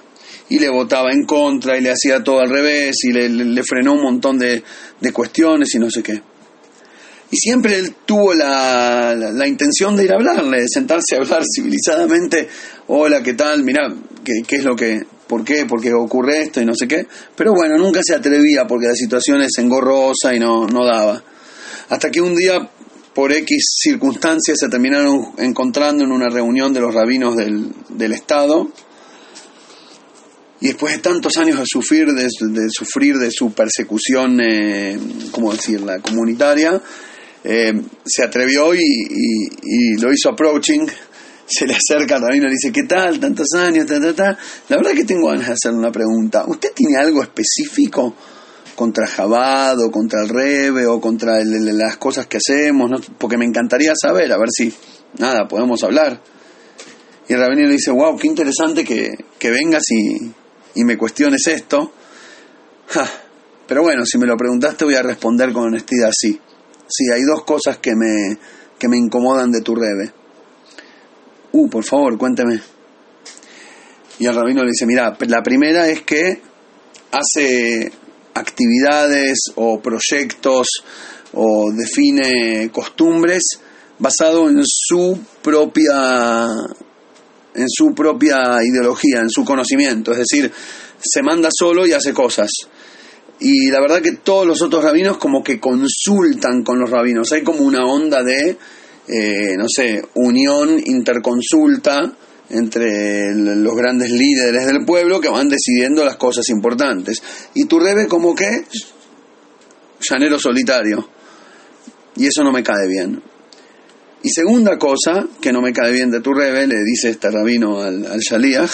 Y 0.49 0.59
le 0.59 0.69
votaba 0.69 1.11
en 1.11 1.25
contra 1.25 1.77
y 1.77 1.81
le 1.81 1.91
hacía 1.91 2.21
todo 2.21 2.41
al 2.41 2.49
revés 2.49 2.97
y 3.03 3.13
le, 3.13 3.63
frenó 3.63 3.93
un 3.93 4.03
montón 4.03 4.37
de, 4.37 4.61
de 4.99 5.13
cuestiones 5.13 5.73
y 5.73 5.79
no 5.79 5.89
sé 5.89 6.03
qué. 6.03 6.21
Y 7.31 7.37
siempre 7.37 7.79
él 7.79 7.95
tuvo 8.05 8.33
la, 8.33 9.15
la, 9.15 9.47
intención 9.47 9.95
de 9.95 10.03
ir 10.03 10.11
a 10.11 10.15
hablarle, 10.15 10.61
de 10.61 10.67
sentarse 10.67 11.15
a 11.15 11.21
hablar 11.21 11.41
civilizadamente, 11.43 12.47
hola, 12.87 13.23
¿qué 13.23 13.33
tal? 13.33 13.63
Mirá, 13.63 13.93
¿qué, 14.23 14.43
¿qué, 14.47 14.57
es 14.57 14.63
lo 14.63 14.75
que, 14.75 15.03
por 15.27 15.43
qué, 15.43 15.65
por 15.65 15.81
qué 15.81 15.93
ocurre 15.93 16.41
esto 16.41 16.61
y 16.61 16.65
no 16.65 16.75
sé 16.75 16.87
qué. 16.87 17.07
Pero 17.35 17.53
bueno, 17.53 17.77
nunca 17.77 18.01
se 18.03 18.15
atrevía 18.15 18.67
porque 18.67 18.87
la 18.87 18.95
situación 18.95 19.41
es 19.41 19.57
engorrosa 19.57 20.33
y 20.33 20.39
no, 20.39 20.67
no 20.67 20.85
daba. 20.85 21.23
Hasta 21.89 22.09
que 22.11 22.21
un 22.21 22.35
día, 22.35 22.69
por 23.13 23.31
X 23.31 23.77
circunstancias, 23.81 24.57
se 24.59 24.69
terminaron 24.69 25.33
encontrando 25.37 26.03
en 26.03 26.11
una 26.11 26.29
reunión 26.29 26.73
de 26.73 26.81
los 26.81 26.93
rabinos 26.93 27.35
del, 27.35 27.71
del 27.89 28.13
Estado. 28.13 28.71
Y 30.61 30.67
después 30.67 30.93
de 30.93 30.99
tantos 30.99 31.35
años 31.37 31.59
de 31.59 31.65
sufrir 31.65 32.07
de, 32.13 32.29
sufrir 32.69 33.17
de 33.17 33.29
su 33.31 33.51
persecución, 33.51 34.39
eh, 34.39 34.97
¿cómo 35.31 35.51
decirla?, 35.51 35.99
comunitaria, 35.99 36.81
eh, 37.43 37.73
se 38.05 38.23
atrevió 38.23 38.73
y, 38.73 39.97
lo 39.99 40.13
hizo 40.13 40.29
approaching, 40.29 40.87
se 41.45 41.67
le 41.67 41.73
acerca 41.73 42.15
al 42.15 42.21
rabino 42.21 42.45
y 42.45 42.49
le 42.49 42.53
dice, 42.53 42.71
¿qué 42.71 42.83
tal? 42.83 43.19
Tantos 43.19 43.47
años, 43.55 43.85
ta, 43.85 43.99
ta, 43.99 44.13
ta. 44.13 44.37
La 44.69 44.77
verdad 44.77 44.91
que 44.91 45.05
tengo 45.05 45.27
ganas 45.27 45.47
de 45.47 45.53
hacer 45.53 45.71
una 45.71 45.91
pregunta. 45.91 46.45
¿Usted 46.47 46.69
tiene 46.73 46.97
algo 46.97 47.21
específico 47.21 48.15
contra 48.75 49.07
Jabad 49.07 49.79
o 49.79 49.91
contra 49.91 50.21
el 50.21 50.29
Rebe 50.29 50.85
o 50.87 50.99
contra 50.99 51.43
las 51.43 51.97
cosas 51.97 52.27
que 52.27 52.37
hacemos? 52.37 52.91
Porque 53.17 53.37
me 53.37 53.45
encantaría 53.45 53.93
saber, 53.99 54.31
a 54.31 54.37
ver 54.37 54.49
si, 54.51 54.73
nada, 55.19 55.47
podemos 55.47 55.83
hablar. 55.83 56.21
Y 57.27 57.33
el 57.33 57.39
rabino 57.39 57.67
le 57.67 57.73
dice, 57.73 57.91
wow, 57.91 58.17
qué 58.17 58.27
interesante 58.27 58.83
que, 58.83 59.15
vengas 59.49 59.83
y, 59.89 60.31
y, 60.75 60.83
me 60.83 60.97
cuestiones 60.97 61.45
esto. 61.47 61.91
Pero 63.67 63.81
bueno, 63.81 64.05
si 64.05 64.17
me 64.17 64.25
lo 64.25 64.35
preguntaste 64.35 64.85
voy 64.85 64.95
a 64.95 65.03
responder 65.03 65.53
con 65.53 65.65
honestidad 65.65 66.09
sí. 66.11 66.39
Sí, 66.87 67.05
hay 67.13 67.23
dos 67.23 67.43
cosas 67.43 67.77
que 67.77 67.95
me, 67.95 68.37
que 68.77 68.87
me 68.87 68.97
incomodan 68.97 69.51
de 69.51 69.61
tu 69.61 69.73
rebe. 69.73 70.22
Uh, 71.53 71.69
por 71.69 71.83
favor, 71.83 72.17
cuénteme. 72.17 72.59
Y 74.19 74.25
el 74.25 74.35
rabino 74.35 74.63
le 74.63 74.71
dice, 74.71 74.85
mira, 74.85 75.15
la 75.27 75.41
primera 75.41 75.87
es 75.87 76.01
que 76.01 76.41
hace 77.11 77.91
actividades 78.33 79.39
o 79.55 79.79
proyectos 79.79 80.67
o 81.33 81.71
define 81.71 82.69
costumbres 82.71 83.43
basado 83.99 84.49
en 84.49 84.61
su 84.63 85.17
propia 85.41 86.47
en 87.55 87.69
su 87.69 87.93
propia 87.93 88.57
ideología, 88.63 89.19
en 89.19 89.29
su 89.29 89.45
conocimiento, 89.45 90.11
es 90.11 90.17
decir, 90.17 90.51
se 90.99 91.21
manda 91.21 91.49
solo 91.51 91.85
y 91.85 91.93
hace 91.93 92.11
cosas 92.11 92.49
y 93.43 93.69
la 93.69 93.81
verdad 93.81 94.01
que 94.01 94.13
todos 94.13 94.47
los 94.47 94.61
otros 94.61 94.83
rabinos 94.83 95.17
como 95.17 95.43
que 95.43 95.59
consultan 95.59 96.63
con 96.63 96.79
los 96.79 96.89
rabinos. 96.89 97.31
Hay 97.33 97.43
como 97.43 97.63
una 97.63 97.85
onda 97.85 98.23
de, 98.23 98.57
eh, 99.07 99.55
no 99.57 99.65
sé, 99.67 100.03
unión, 100.15 100.81
interconsulta 100.85 102.13
entre 102.49 103.33
los 103.35 103.75
grandes 103.75 104.11
líderes 104.11 104.65
del 104.65 104.85
pueblo 104.85 105.19
que 105.19 105.29
van 105.29 105.49
decidiendo 105.49 106.05
las 106.05 106.17
cosas 106.17 106.47
importantes. 106.49 107.21
Y 107.53 107.65
tu 107.65 107.79
rebe 107.79 108.07
como 108.07 108.35
que 108.35 108.65
llanero 109.99 110.39
solitario. 110.39 111.09
Y 112.15 112.27
eso 112.27 112.43
no 112.43 112.51
me 112.51 112.63
cae 112.63 112.87
bien. 112.87 113.21
Y 114.21 114.29
segunda 114.29 114.77
cosa 114.77 115.27
que 115.41 115.51
no 115.51 115.61
me 115.61 115.73
cae 115.73 115.91
bien 115.91 116.11
de 116.11 116.21
tu 116.21 116.33
rebe, 116.33 116.67
le 116.67 116.83
dice 116.83 117.09
este 117.09 117.29
rabino 117.29 117.81
al, 117.81 118.05
al 118.05 118.19
Shaliach, 118.19 118.71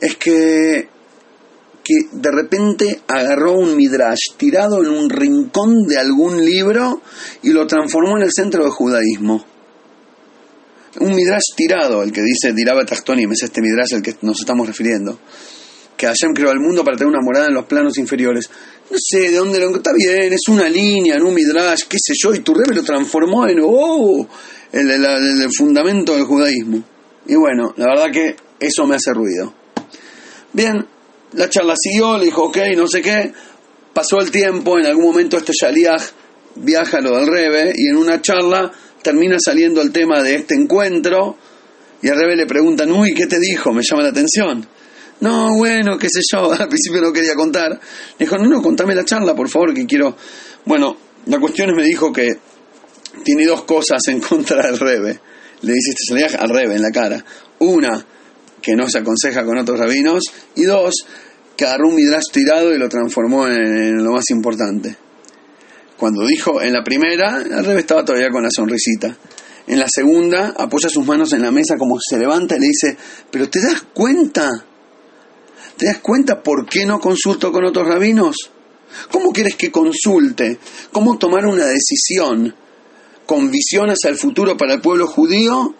es 0.00 0.16
que 0.16 0.88
que 1.86 2.08
de 2.10 2.30
repente 2.32 3.00
agarró 3.06 3.52
un 3.52 3.76
midrash 3.76 4.34
tirado 4.36 4.82
en 4.82 4.90
un 4.90 5.08
rincón 5.08 5.86
de 5.86 5.96
algún 5.96 6.44
libro 6.44 7.00
y 7.44 7.50
lo 7.50 7.64
transformó 7.64 8.16
en 8.16 8.24
el 8.24 8.32
centro 8.32 8.64
del 8.64 8.72
judaísmo. 8.72 9.44
Un 10.98 11.14
midrash 11.14 11.54
tirado, 11.54 12.02
el 12.02 12.10
que 12.10 12.22
dice 12.22 12.52
Diraba 12.52 12.84
Tachtonim, 12.84 13.30
es 13.30 13.44
este 13.44 13.60
midrash 13.60 13.94
al 13.94 14.02
que 14.02 14.16
nos 14.22 14.40
estamos 14.40 14.66
refiriendo. 14.66 15.20
Que 15.96 16.06
Hashem 16.06 16.34
creó 16.34 16.50
al 16.50 16.58
mundo 16.58 16.82
para 16.82 16.96
tener 16.96 17.12
una 17.12 17.22
morada 17.22 17.46
en 17.46 17.54
los 17.54 17.66
planos 17.66 17.96
inferiores. 17.98 18.50
No 18.90 18.96
sé 18.98 19.30
de 19.30 19.36
dónde 19.36 19.60
lo 19.60 19.76
está 19.76 19.92
bien, 19.92 20.32
es 20.32 20.48
una 20.48 20.68
línea, 20.68 21.14
en 21.14 21.22
un 21.22 21.34
midrash, 21.34 21.82
qué 21.88 21.98
sé 22.02 22.14
yo, 22.20 22.34
y 22.34 22.40
tu 22.40 22.52
rebe 22.52 22.74
lo 22.74 22.82
transformó 22.82 23.46
en 23.46 23.60
oh, 23.62 24.26
el, 24.72 24.90
el 24.90 25.48
fundamento 25.56 26.14
del 26.14 26.24
judaísmo. 26.24 26.82
Y 27.26 27.36
bueno, 27.36 27.74
la 27.76 27.86
verdad 27.86 28.10
que 28.10 28.34
eso 28.58 28.86
me 28.86 28.96
hace 28.96 29.12
ruido. 29.12 29.54
Bien, 30.52 30.84
la 31.32 31.48
charla 31.48 31.74
siguió, 31.76 32.18
le 32.18 32.26
dijo, 32.26 32.44
ok, 32.44 32.58
no 32.76 32.86
sé 32.86 33.02
qué. 33.02 33.32
Pasó 33.92 34.20
el 34.20 34.30
tiempo, 34.30 34.78
en 34.78 34.86
algún 34.86 35.04
momento 35.04 35.36
este 35.38 35.52
Shaliach 35.52 36.02
viaja 36.56 36.98
a 36.98 37.00
lo 37.00 37.16
del 37.16 37.26
Rebe 37.26 37.72
y 37.74 37.88
en 37.88 37.96
una 37.96 38.20
charla 38.20 38.70
termina 39.02 39.36
saliendo 39.38 39.80
el 39.80 39.92
tema 39.92 40.22
de 40.22 40.36
este 40.36 40.54
encuentro 40.54 41.36
y 42.02 42.08
al 42.08 42.18
Rebe 42.18 42.36
le 42.36 42.46
preguntan, 42.46 42.90
uy, 42.92 43.14
¿qué 43.14 43.26
te 43.26 43.38
dijo? 43.38 43.72
Me 43.72 43.82
llama 43.82 44.02
la 44.02 44.10
atención. 44.10 44.66
No, 45.20 45.54
bueno, 45.56 45.96
qué 45.98 46.08
sé 46.08 46.20
yo, 46.30 46.52
al 46.58 46.68
principio 46.68 47.00
no 47.00 47.12
quería 47.12 47.34
contar. 47.34 47.70
Le 47.70 48.26
dijo, 48.26 48.36
no, 48.38 48.46
no, 48.46 48.62
contame 48.62 48.94
la 48.94 49.04
charla, 49.04 49.34
por 49.34 49.48
favor, 49.48 49.74
que 49.74 49.86
quiero... 49.86 50.16
Bueno, 50.64 50.96
la 51.26 51.38
cuestión 51.38 51.70
es, 51.70 51.76
me 51.76 51.84
dijo 51.84 52.12
que 52.12 52.38
tiene 53.24 53.46
dos 53.46 53.64
cosas 53.64 54.00
en 54.08 54.20
contra 54.28 54.66
del 54.66 54.78
Rebe. 54.78 55.20
Le 55.62 55.72
dice 55.72 55.90
este 55.90 56.02
Shaliach 56.12 56.34
al 56.34 56.50
Rebe 56.50 56.76
en 56.76 56.82
la 56.82 56.90
cara. 56.90 57.24
Una, 57.60 58.04
que 58.66 58.74
no 58.74 58.90
se 58.90 58.98
aconseja 58.98 59.44
con 59.44 59.56
otros 59.58 59.78
rabinos. 59.78 60.24
Y 60.56 60.64
dos, 60.64 60.92
que 61.56 61.64
agarró 61.64 61.88
un 61.88 61.94
midrash 61.94 62.32
tirado 62.32 62.74
y 62.74 62.78
lo 62.78 62.88
transformó 62.88 63.46
en, 63.46 64.02
lo 64.02 64.10
más 64.10 64.28
importante. 64.30 64.96
Cuando 65.96 66.26
dijo 66.26 66.60
en 66.60 66.72
la 66.72 66.82
primera, 66.82 67.40
el 67.42 67.64
rebe 67.64 67.80
estaba 67.80 68.04
todavía 68.04 68.28
con 68.30 68.42
la 68.42 68.50
sonrisita. 68.50 69.16
En 69.68 69.78
la 69.78 69.86
segunda, 69.88 70.52
apoya 70.58 70.88
sus 70.88 71.06
manos 71.06 71.32
en 71.32 71.42
la 71.42 71.52
mesa 71.52 71.76
como 71.78 71.96
se 72.00 72.18
levanta 72.18 72.56
y 72.56 72.60
le 72.60 72.66
dice, 72.66 72.96
pero 73.30 73.48
¿te 73.48 73.60
das 73.60 73.82
cuenta? 73.94 74.50
¿Te 75.76 75.86
das 75.86 75.98
cuenta 75.98 76.42
por 76.42 76.66
qué 76.66 76.84
no 76.84 76.98
consulto 76.98 77.52
con 77.52 77.64
otros 77.64 77.86
rabinos? 77.86 78.34
¿Cómo 79.12 79.30
quieres 79.30 79.54
que 79.54 79.70
consulte? 79.70 80.58
¿Cómo 80.90 81.18
tomar 81.18 81.46
una 81.46 81.66
decisión 81.66 82.52
con 83.26 83.48
visión 83.48 83.90
hacia 83.90 84.10
el 84.10 84.16
futuro 84.16 84.56
para 84.56 84.74
el 84.74 84.80
pueblo 84.80 85.06
judío 85.06 85.74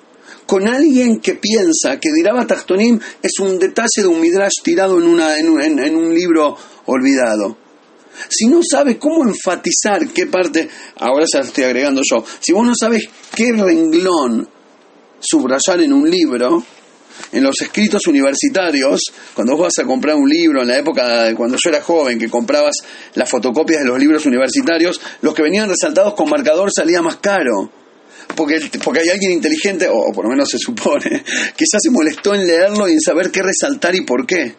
con 0.47 0.69
alguien 0.69 1.21
que 1.21 1.35
piensa 1.35 1.99
que 2.01 2.11
Diraba 2.15 2.47
Tachtonim 2.47 2.99
es 3.21 3.39
un 3.41 3.59
detalle 3.59 4.03
de 4.03 4.07
un 4.07 4.21
midrash 4.21 4.63
tirado 4.63 4.99
en, 4.99 5.07
una, 5.07 5.39
en, 5.39 5.97
un 5.97 6.15
libro 6.15 6.57
olvidado. 6.87 7.59
Si 8.29 8.47
no 8.47 8.61
sabes 8.63 8.97
cómo 8.97 9.25
enfatizar 9.29 10.09
qué 10.09 10.27
parte, 10.27 10.69
ahora 10.97 11.27
ya 11.31 11.41
estoy 11.41 11.65
agregando 11.65 12.01
yo, 12.09 12.25
si 12.41 12.53
vos 12.53 12.65
no 12.65 12.73
sabes 12.79 13.09
qué 13.35 13.53
renglón 13.53 14.49
subrayar 15.19 15.81
en 15.81 15.93
un 15.93 16.09
libro, 16.09 16.65
en 17.33 17.43
los 17.43 17.61
escritos 17.61 18.07
universitarios, 18.07 19.01
cuando 19.35 19.55
vos 19.55 19.63
vas 19.63 19.85
a 19.85 19.87
comprar 19.87 20.17
un 20.17 20.29
libro, 20.29 20.63
en 20.63 20.69
la 20.69 20.79
época 20.79 21.25
de 21.25 21.35
cuando 21.35 21.57
yo 21.63 21.71
era 21.71 21.83
joven, 21.83 22.19
que 22.19 22.29
comprabas 22.29 22.77
las 23.15 23.29
fotocopias 23.29 23.81
de 23.81 23.87
los 23.87 23.99
libros 23.99 24.25
universitarios, 24.27 25.01
los 25.23 25.35
que 25.35 25.43
venían 25.43 25.69
resaltados 25.69 26.15
con 26.15 26.31
marcador 26.31 26.71
salía 26.73 27.03
más 27.03 27.17
caro 27.17 27.71
porque, 28.35 28.71
porque 28.83 29.01
hay 29.01 29.09
alguien 29.09 29.33
inteligente, 29.33 29.89
o, 29.91 30.13
por 30.13 30.25
lo 30.25 30.31
menos 30.31 30.49
se 30.51 30.59
supone, 30.59 31.23
que 31.57 31.65
ya 31.71 31.79
se 31.79 31.91
molestó 31.91 32.35
en 32.35 32.47
leerlo 32.47 32.89
y 32.89 32.93
en 32.93 33.01
saber 33.01 33.31
qué 33.31 33.43
resaltar 33.43 33.95
y 33.95 34.03
por 34.03 34.27
qué. 34.27 34.55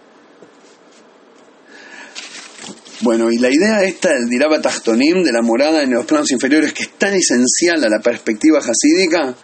Bueno, 3.01 3.31
y 3.31 3.38
la 3.38 3.50
idea 3.50 3.83
esta 3.83 4.09
del 4.09 4.27
Diraba 4.27 4.59
Tachtonim, 4.59 5.24
de 5.24 5.31
la 5.31 5.41
morada 5.41 5.83
en 5.83 5.91
los 5.91 6.05
planos 6.05 6.31
inferiores, 6.31 6.74
que 6.74 6.83
es 6.83 6.97
tan 6.97 7.13
esencial 7.13 7.83
a 7.83 7.89
la 7.89 8.00
perspectiva 8.00 8.59
hasídica, 8.59 9.36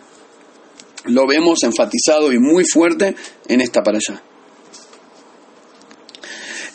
lo 1.05 1.27
vemos 1.27 1.59
enfatizado 1.63 2.31
y 2.31 2.39
muy 2.39 2.63
fuerte 2.65 3.15
en 3.47 3.61
esta 3.61 3.83
para 3.83 3.97
allá. 3.97 4.23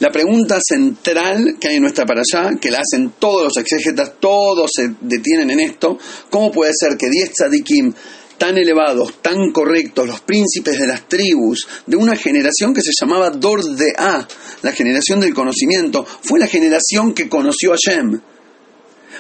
La 0.01 0.11
pregunta 0.11 0.61
central 0.61 1.57
que 1.61 1.69
hay 1.69 1.77
en 1.77 1.83
nuestra 1.83 2.07
para 2.07 2.21
allá, 2.23 2.57
que 2.61 2.71
la 2.71 2.79
hacen 2.79 3.15
todos 3.19 3.43
los 3.43 3.57
exégetas, 3.57 4.13
todos 4.21 4.71
se 4.73 4.95
detienen 5.01 5.51
en 5.51 5.61
esto, 5.61 5.99
¿cómo 6.31 6.53
puede 6.53 6.73
ser 6.73 6.97
que 6.97 7.11
10 7.11 7.33
tzadikim 7.33 7.93
tan 8.39 8.57
elevados, 8.57 9.21
tan 9.21 9.51
correctos, 9.51 10.07
los 10.07 10.21
príncipes 10.21 10.79
de 10.79 10.87
las 10.87 11.09
tribus, 11.09 11.67
de 11.87 11.97
una 11.97 12.15
generación 12.15 12.73
que 12.73 12.83
se 12.83 12.93
llamaba 12.99 13.31
Dor 13.31 13.65
de 13.65 13.93
A, 13.99 14.27
la 14.63 14.71
generación 14.71 15.19
del 15.19 15.35
conocimiento, 15.35 16.07
fue 16.23 16.39
la 16.39 16.47
generación 16.47 17.13
que 17.13 17.29
conoció 17.29 17.73
a 17.73 17.77
Shem? 17.77 18.21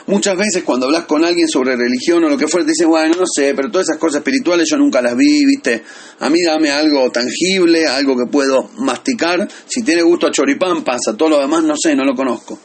Muchas 0.06 0.36
veces 0.36 0.62
cuando 0.64 0.86
hablas 0.86 1.04
con 1.04 1.24
alguien 1.24 1.48
sobre 1.48 1.76
religión 1.76 2.24
o 2.24 2.28
lo 2.28 2.38
que 2.38 2.48
fuera, 2.48 2.64
te 2.64 2.72
dicen, 2.72 2.88
bueno, 2.88 3.14
no 3.18 3.24
sé, 3.26 3.54
pero 3.54 3.70
todas 3.70 3.88
esas 3.88 3.98
cosas 3.98 4.18
espirituales 4.18 4.68
yo 4.70 4.76
nunca 4.76 5.02
las 5.02 5.16
vi, 5.16 5.44
¿viste? 5.44 5.82
A 6.20 6.30
mí 6.30 6.42
dame 6.42 6.70
algo 6.70 7.10
tangible, 7.10 7.86
algo 7.86 8.16
que 8.16 8.30
puedo 8.30 8.70
masticar. 8.78 9.48
Si 9.66 9.82
tiene 9.82 10.02
gusto 10.02 10.26
a 10.26 10.30
choripán, 10.30 10.82
pasa. 10.82 11.16
Todo 11.16 11.30
lo 11.30 11.40
demás 11.40 11.62
no 11.64 11.74
sé, 11.76 11.94
no 11.94 12.04
lo 12.04 12.14
conozco. 12.14 12.58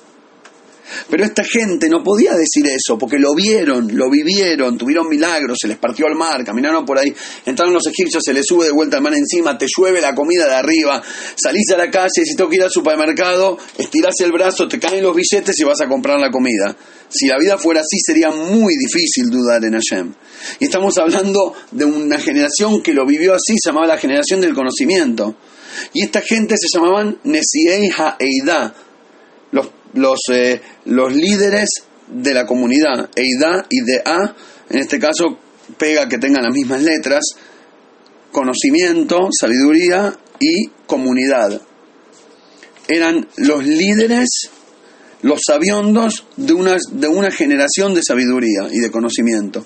Pero 1.09 1.23
esta 1.23 1.43
gente 1.43 1.89
no 1.89 2.03
podía 2.03 2.33
decir 2.33 2.65
eso, 2.67 2.97
porque 2.97 3.17
lo 3.17 3.33
vieron, 3.33 3.95
lo 3.95 4.09
vivieron, 4.09 4.77
tuvieron 4.77 5.07
milagros, 5.07 5.57
se 5.61 5.67
les 5.67 5.77
partió 5.77 6.07
el 6.07 6.15
mar, 6.15 6.43
caminaron 6.43 6.85
por 6.85 6.97
ahí, 6.97 7.13
entraron 7.45 7.73
los 7.73 7.85
egipcios, 7.87 8.23
se 8.23 8.33
les 8.33 8.45
sube 8.45 8.65
de 8.65 8.71
vuelta 8.71 8.97
el 8.97 9.03
mar 9.03 9.13
encima, 9.13 9.57
te 9.57 9.67
llueve 9.67 10.01
la 10.01 10.13
comida 10.13 10.47
de 10.47 10.55
arriba, 10.55 11.01
salís 11.35 11.69
a 11.71 11.77
la 11.77 11.89
calle, 11.89 12.25
si 12.25 12.35
tengo 12.35 12.49
que 12.49 12.57
ir 12.57 12.63
al 12.63 12.71
supermercado, 12.71 13.57
estirás 13.77 14.15
el 14.21 14.31
brazo, 14.31 14.67
te 14.67 14.79
caen 14.79 15.03
los 15.03 15.15
billetes 15.15 15.59
y 15.59 15.63
vas 15.63 15.81
a 15.81 15.87
comprar 15.87 16.19
la 16.19 16.31
comida. 16.31 16.75
Si 17.09 17.27
la 17.27 17.37
vida 17.37 17.57
fuera 17.57 17.81
así, 17.81 17.97
sería 18.03 18.31
muy 18.31 18.73
difícil 18.75 19.29
dudar 19.29 19.63
en 19.63 19.73
Hashem. 19.73 20.13
Y 20.59 20.65
estamos 20.65 20.97
hablando 20.97 21.53
de 21.71 21.85
una 21.85 22.17
generación 22.19 22.81
que 22.81 22.93
lo 22.93 23.05
vivió 23.05 23.33
así, 23.35 23.55
se 23.61 23.69
llamaba 23.69 23.87
la 23.87 23.97
generación 23.97 24.41
del 24.41 24.55
conocimiento. 24.55 25.35
Y 25.93 26.03
esta 26.03 26.21
gente 26.21 26.55
se 26.57 26.67
llamaban 26.73 27.19
Nesiei 27.23 27.89
Ha'eida, 27.95 28.73
los 29.93 30.19
eh, 30.31 30.61
los 30.85 31.13
líderes 31.13 31.69
de 32.07 32.33
la 32.33 32.45
comunidad, 32.45 33.09
EIDA 33.15 33.65
y 33.69 33.81
DA, 33.81 34.35
en 34.69 34.79
este 34.79 34.99
caso 34.99 35.37
pega 35.77 36.07
que 36.07 36.17
tengan 36.17 36.43
las 36.43 36.53
mismas 36.53 36.81
letras, 36.81 37.23
conocimiento, 38.31 39.29
sabiduría 39.31 40.13
y 40.39 40.67
comunidad. 40.85 41.61
Eran 42.87 43.27
los 43.37 43.65
líderes, 43.65 44.49
los 45.21 45.39
sabiondos 45.45 46.25
de 46.35 46.53
una, 46.53 46.75
de 46.91 47.07
una 47.07 47.31
generación 47.31 47.93
de 47.93 48.01
sabiduría 48.03 48.67
y 48.71 48.79
de 48.79 48.91
conocimiento 48.91 49.65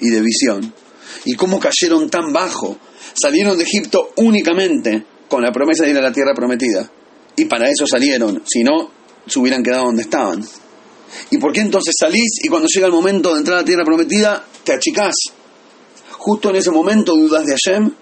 y 0.00 0.10
de 0.10 0.20
visión. 0.20 0.72
¿Y 1.24 1.34
cómo 1.34 1.60
cayeron 1.60 2.08
tan 2.08 2.32
bajo? 2.32 2.78
Salieron 3.20 3.58
de 3.58 3.64
Egipto 3.64 4.12
únicamente 4.16 5.04
con 5.28 5.42
la 5.42 5.52
promesa 5.52 5.84
de 5.84 5.90
ir 5.90 5.98
a 5.98 6.02
la 6.02 6.12
tierra 6.12 6.34
prometida. 6.34 6.90
Y 7.36 7.44
para 7.44 7.68
eso 7.68 7.86
salieron, 7.86 8.42
si 8.46 8.64
no, 8.64 8.90
se 9.26 9.38
hubieran 9.38 9.62
quedado 9.62 9.84
donde 9.84 10.02
estaban. 10.02 10.44
¿Y 11.30 11.38
por 11.38 11.52
qué 11.52 11.60
entonces 11.60 11.94
salís 11.98 12.38
y 12.42 12.48
cuando 12.48 12.68
llega 12.72 12.86
el 12.86 12.92
momento 12.92 13.32
de 13.32 13.40
entrar 13.40 13.58
a 13.58 13.60
la 13.60 13.66
tierra 13.66 13.84
prometida 13.84 14.44
te 14.64 14.72
achicás? 14.72 15.14
Justo 16.12 16.50
en 16.50 16.56
ese 16.56 16.70
momento 16.70 17.14
dudas 17.14 17.44
de 17.44 17.52
Hashem. 17.52 17.92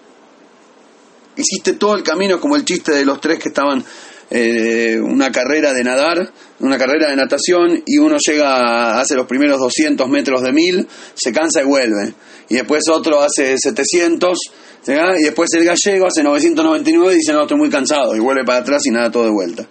Hiciste 1.37 1.75
todo 1.75 1.95
el 1.95 2.03
camino 2.03 2.41
como 2.41 2.57
el 2.57 2.65
chiste 2.65 2.93
de 2.93 3.05
los 3.05 3.21
tres 3.21 3.39
que 3.39 3.49
estaban 3.49 3.85
eh, 4.33 5.01
una 5.01 5.33
carrera 5.33 5.73
de 5.73 5.83
nadar, 5.83 6.33
una 6.61 6.79
carrera 6.79 7.11
de 7.11 7.17
natación 7.17 7.83
y 7.85 7.99
uno 7.99 8.17
llega, 8.25 9.01
hace 9.01 9.17
los 9.17 9.27
primeros 9.27 9.59
200 9.59 10.09
metros 10.09 10.43
de 10.43 10.53
mil, 10.53 10.87
se 11.15 11.33
cansa 11.33 11.63
y 11.63 11.65
vuelve. 11.65 12.15
Y 12.49 12.55
después 12.55 12.83
otro 12.89 13.21
hace 13.21 13.57
700 13.59 14.39
y 14.87 15.25
después 15.25 15.51
el 15.55 15.65
gallego 15.65 16.07
hace 16.07 16.23
999 16.23 17.13
y 17.13 17.17
dice 17.17 17.33
no, 17.33 17.43
estoy 17.43 17.59
muy 17.59 17.71
cansado 17.71 18.17
y 18.17 18.21
vuelve 18.21 18.45
para 18.45 18.61
atrás 18.61 18.83
y 18.87 18.91
nada 18.91 19.11
todo 19.11 19.25
de 19.25 19.31
vuelta. 19.31 19.67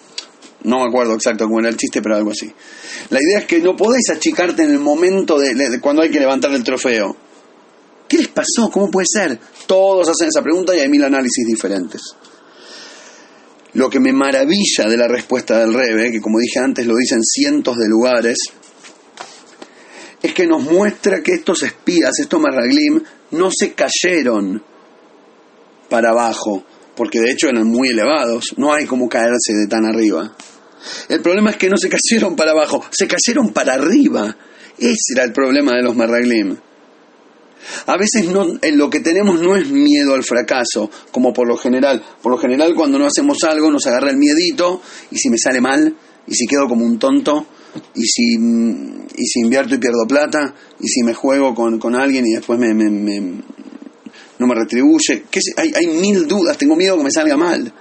No 0.63 0.80
me 0.80 0.89
acuerdo 0.89 1.13
exacto 1.13 1.46
cómo 1.46 1.60
era 1.60 1.70
el 1.70 1.78
chiste, 1.78 2.01
pero 2.01 2.16
algo 2.16 2.32
así. 2.32 2.51
La 3.10 3.20
idea 3.22 3.39
es 3.39 3.46
que 3.46 3.60
no 3.60 3.75
podés 3.75 4.10
achicarte 4.10 4.63
en 4.63 4.72
el 4.72 4.80
momento 4.80 5.39
de, 5.39 5.80
cuando 5.80 6.01
hay 6.01 6.10
que 6.10 6.20
levantar 6.20 6.51
el 6.51 6.63
trofeo. 6.63 7.16
¿Qué 8.08 8.18
les 8.18 8.28
pasó? 8.28 8.70
¿Cómo 8.72 8.89
puede 8.89 9.06
ser? 9.08 9.39
Todos 9.68 10.10
hacen 10.10 10.30
esa 10.30 10.42
pregunta 10.42 10.75
y 10.75 10.80
hay 10.80 10.89
mil 10.89 11.04
análisis 11.04 11.46
diferentes. 11.46 12.01
Lo 13.74 13.89
que 13.89 14.00
me 14.00 14.12
maravilla 14.12 14.86
de 14.89 14.98
la 14.98 15.08
respuesta 15.08 15.60
del 15.60 15.74
Rebe, 15.74 16.12
que 16.12 16.20
como 16.20 16.39
dije 16.39 16.60
antes 16.60 16.88
lo 16.88 16.96
dicen 16.96 17.22
cientos 17.24 17.78
de 17.78 17.88
lugares, 17.88 18.39
es 20.22 20.34
que 20.34 20.48
nos 20.48 20.63
muestra 20.63 21.22
que 21.22 21.34
estos 21.34 21.63
espías, 21.63 22.20
estos 22.20 22.42
marraglim, 22.42 23.01
no 23.32 23.50
se 23.51 23.74
cayeron 23.74 24.62
para 25.88 26.10
abajo, 26.10 26.64
porque 26.96 27.20
de 27.20 27.31
hecho 27.31 27.48
eran 27.48 27.68
muy 27.68 27.90
elevados, 27.90 28.53
no 28.57 28.74
hay 28.74 28.86
como 28.86 29.07
caerse 29.07 29.53
de 29.53 29.68
tan 29.68 29.86
arriba. 29.86 30.36
El 31.07 31.22
problema 31.22 31.51
es 31.51 31.57
que 31.57 31.70
no 31.70 31.77
se 31.77 31.89
cayeron 31.89 32.35
para 32.35 32.51
abajo, 32.51 32.83
se 32.92 33.07
cayeron 33.07 33.51
para 33.51 33.74
arriba. 33.74 34.35
Ese 34.77 35.13
era 35.13 35.24
el 35.24 35.33
problema 35.33 35.75
de 35.75 35.83
los 35.83 35.96
Marraglim. 35.96 36.55
A 37.87 37.98
veces 37.98 38.25
no, 38.29 38.48
en 38.61 38.77
lo 38.77 38.89
que 38.89 39.01
tenemos 39.01 39.42
no 39.42 39.55
es 39.55 39.70
miedo 39.70 40.13
al 40.13 40.24
fracaso, 40.24 40.89
como 41.11 41.33
por 41.33 41.48
lo 41.48 41.57
general. 41.57 42.01
Por 42.22 42.31
lo 42.31 42.37
general 42.37 42.74
cuando 42.75 42.98
no 42.98 43.05
hacemos 43.05 43.44
algo 43.44 43.70
nos 43.72 43.85
agarra 43.87 44.09
el 44.09 44.18
miedito 44.18 44.81
y 45.11 45.18
si 45.18 45.29
me 45.29 45.37
sale 45.37 45.59
mal, 45.61 45.96
y 46.25 46.33
si 46.33 46.48
quedo 46.48 46.68
como 46.68 46.85
un 46.85 46.98
tonto, 46.98 47.46
y 47.96 48.03
si, 48.03 48.33
y 48.33 49.25
si 49.25 49.39
invierto 49.42 49.75
y 49.75 49.79
pierdo 49.79 50.07
plata, 50.07 50.53
y 50.79 50.87
si 50.87 51.03
me 51.03 51.13
juego 51.13 51.53
con, 51.53 51.79
con 51.79 51.96
alguien 51.96 52.25
y 52.25 52.33
después 52.33 52.59
me, 52.59 52.74
me, 52.74 53.42
no 54.39 54.48
me 54.48 54.55
retribuye. 54.55 55.25
Hay, 55.57 55.74
hay 55.75 55.87
mil 55.87 56.27
dudas, 56.27 56.57
tengo 56.57 56.75
miedo 56.75 56.98
que 56.98 57.03
me 57.03 57.11
salga 57.11 57.35
mal. 57.35 57.74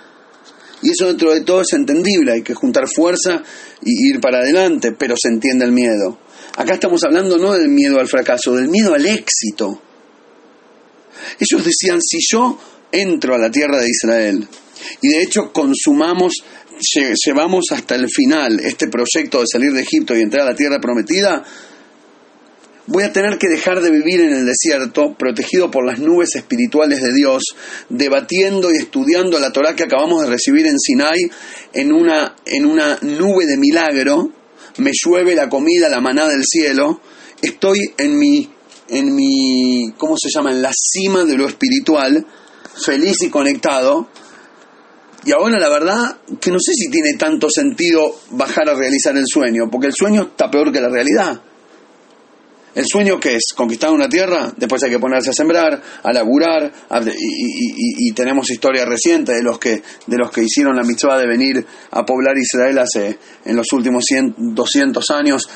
Y 0.83 0.91
eso 0.91 1.07
dentro 1.09 1.35
de 1.35 1.41
todo 1.43 1.63
es 1.63 1.73
entendible, 1.73 2.33
hay 2.33 2.43
que 2.43 2.55
juntar 2.55 2.89
fuerza 2.89 3.43
y 3.83 4.11
ir 4.11 4.21
para 4.21 4.39
adelante, 4.39 4.93
pero 4.93 5.15
se 5.21 5.29
entiende 5.29 5.65
el 5.65 5.73
miedo. 5.73 6.19
Acá 6.57 6.75
estamos 6.75 7.03
hablando 7.05 7.39
no 7.39 7.53
del 7.53 7.69
miedo 7.69 7.99
al 7.99 8.09
fracaso, 8.09 8.55
del 8.55 8.69
miedo 8.69 8.95
al 8.95 9.07
éxito. 9.07 9.81
Ellos 11.39 11.65
decían, 11.65 12.01
si 12.01 12.19
yo 12.31 12.59
entro 12.91 13.35
a 13.35 13.39
la 13.39 13.51
tierra 13.51 13.79
de 13.79 13.89
Israel 13.89 14.49
y 15.03 15.09
de 15.09 15.23
hecho 15.23 15.53
consumamos, 15.53 16.35
llevamos 17.25 17.67
hasta 17.73 17.97
el 17.97 18.09
final 18.09 18.61
este 18.61 18.89
proyecto 18.89 19.41
de 19.41 19.47
salir 19.51 19.73
de 19.73 19.83
Egipto 19.83 20.17
y 20.17 20.21
entrar 20.21 20.43
a 20.47 20.51
la 20.51 20.57
tierra 20.57 20.81
prometida, 20.81 21.45
voy 22.89 23.05
a 23.05 23.13
tener 23.13 23.39
que 23.39 23.49
dejar 23.49 23.83
de 23.83 23.91
vivir 23.91 24.23
en 24.23 24.33
el 24.33 24.47
desierto, 24.47 25.15
protegido 25.15 25.71
por 25.71 25.85
las 25.85 25.99
nubes 25.99 26.35
espirituales 26.35 27.03
de 27.03 27.13
Dios, 27.13 27.43
debatiendo 27.91 28.73
y 28.73 28.79
estudiando 28.79 29.39
la 29.39 29.53
Torah 29.53 29.77
que 29.77 29.85
acabamos 29.85 30.23
de 30.23 30.31
recibir 30.31 30.67
en 30.67 30.79
Sinai 30.79 31.31
en 31.75 31.93
una, 31.93 32.35
en 32.47 32.65
una 32.65 32.99
nube 33.03 33.45
de 33.45 33.59
milagro, 33.59 34.33
me 34.79 34.91
llueve 34.93 35.35
la 35.35 35.51
comida, 35.51 35.91
la 35.91 36.01
maná 36.01 36.27
del 36.27 36.43
cielo, 36.45 37.03
estoy 37.43 37.93
en 37.99 38.19
mi, 38.19 38.51
en 38.89 39.15
mi, 39.15 39.93
¿cómo 39.99 40.17
se 40.17 40.31
llama?, 40.35 40.51
en 40.51 40.63
la 40.63 40.73
cima 40.73 41.25
de 41.25 41.37
lo 41.37 41.47
espiritual, 41.47 42.27
feliz 42.75 43.17
y 43.23 43.29
conectado, 43.29 44.09
y 45.27 45.33
ahora 45.33 45.59
la 45.59 45.69
verdad 45.69 46.21
que 46.41 46.51
no 46.51 46.59
sé 46.59 46.73
si 46.73 46.89
tiene 46.91 47.19
tanto 47.19 47.51
sentido 47.51 48.15
bajar 48.31 48.71
a 48.71 48.75
realizar 48.75 49.15
el 49.15 49.27
sueño, 49.27 49.65
porque 49.71 49.89
el 49.89 49.93
sueño 49.93 50.23
está 50.23 50.51
peor 50.51 50.73
que 50.73 50.81
la 50.81 50.89
realidad. 50.89 51.43
El 52.75 52.85
sueño 52.87 53.19
que 53.19 53.35
es 53.35 53.53
conquistar 53.57 53.91
una 53.91 54.09
tierra, 54.09 54.53
después 54.57 54.83
hay 54.83 54.91
que 54.91 54.99
ponerse 54.99 55.31
a 55.31 55.33
sembrar, 55.33 55.83
a 56.03 56.13
laburar, 56.13 56.71
y, 57.17 58.13
tenemos 58.13 58.51
historia 58.51 58.85
reciente 58.85 59.33
de 59.33 59.43
los 59.43 59.59
que 59.59 59.83
de 60.07 60.17
los 60.17 60.31
que 60.31 60.43
hicieron 60.43 60.77
la 60.77 60.83
mitzvah 60.83 61.19
de 61.19 61.27
venir 61.27 61.65
a 61.91 62.05
poblar 62.05 62.37
Israel 62.37 62.79
hace 62.79 63.19
en 63.45 63.57
los 63.57 63.73
últimos 63.73 64.05
100, 64.07 64.55
200 64.55 65.11
años. 65.11 65.49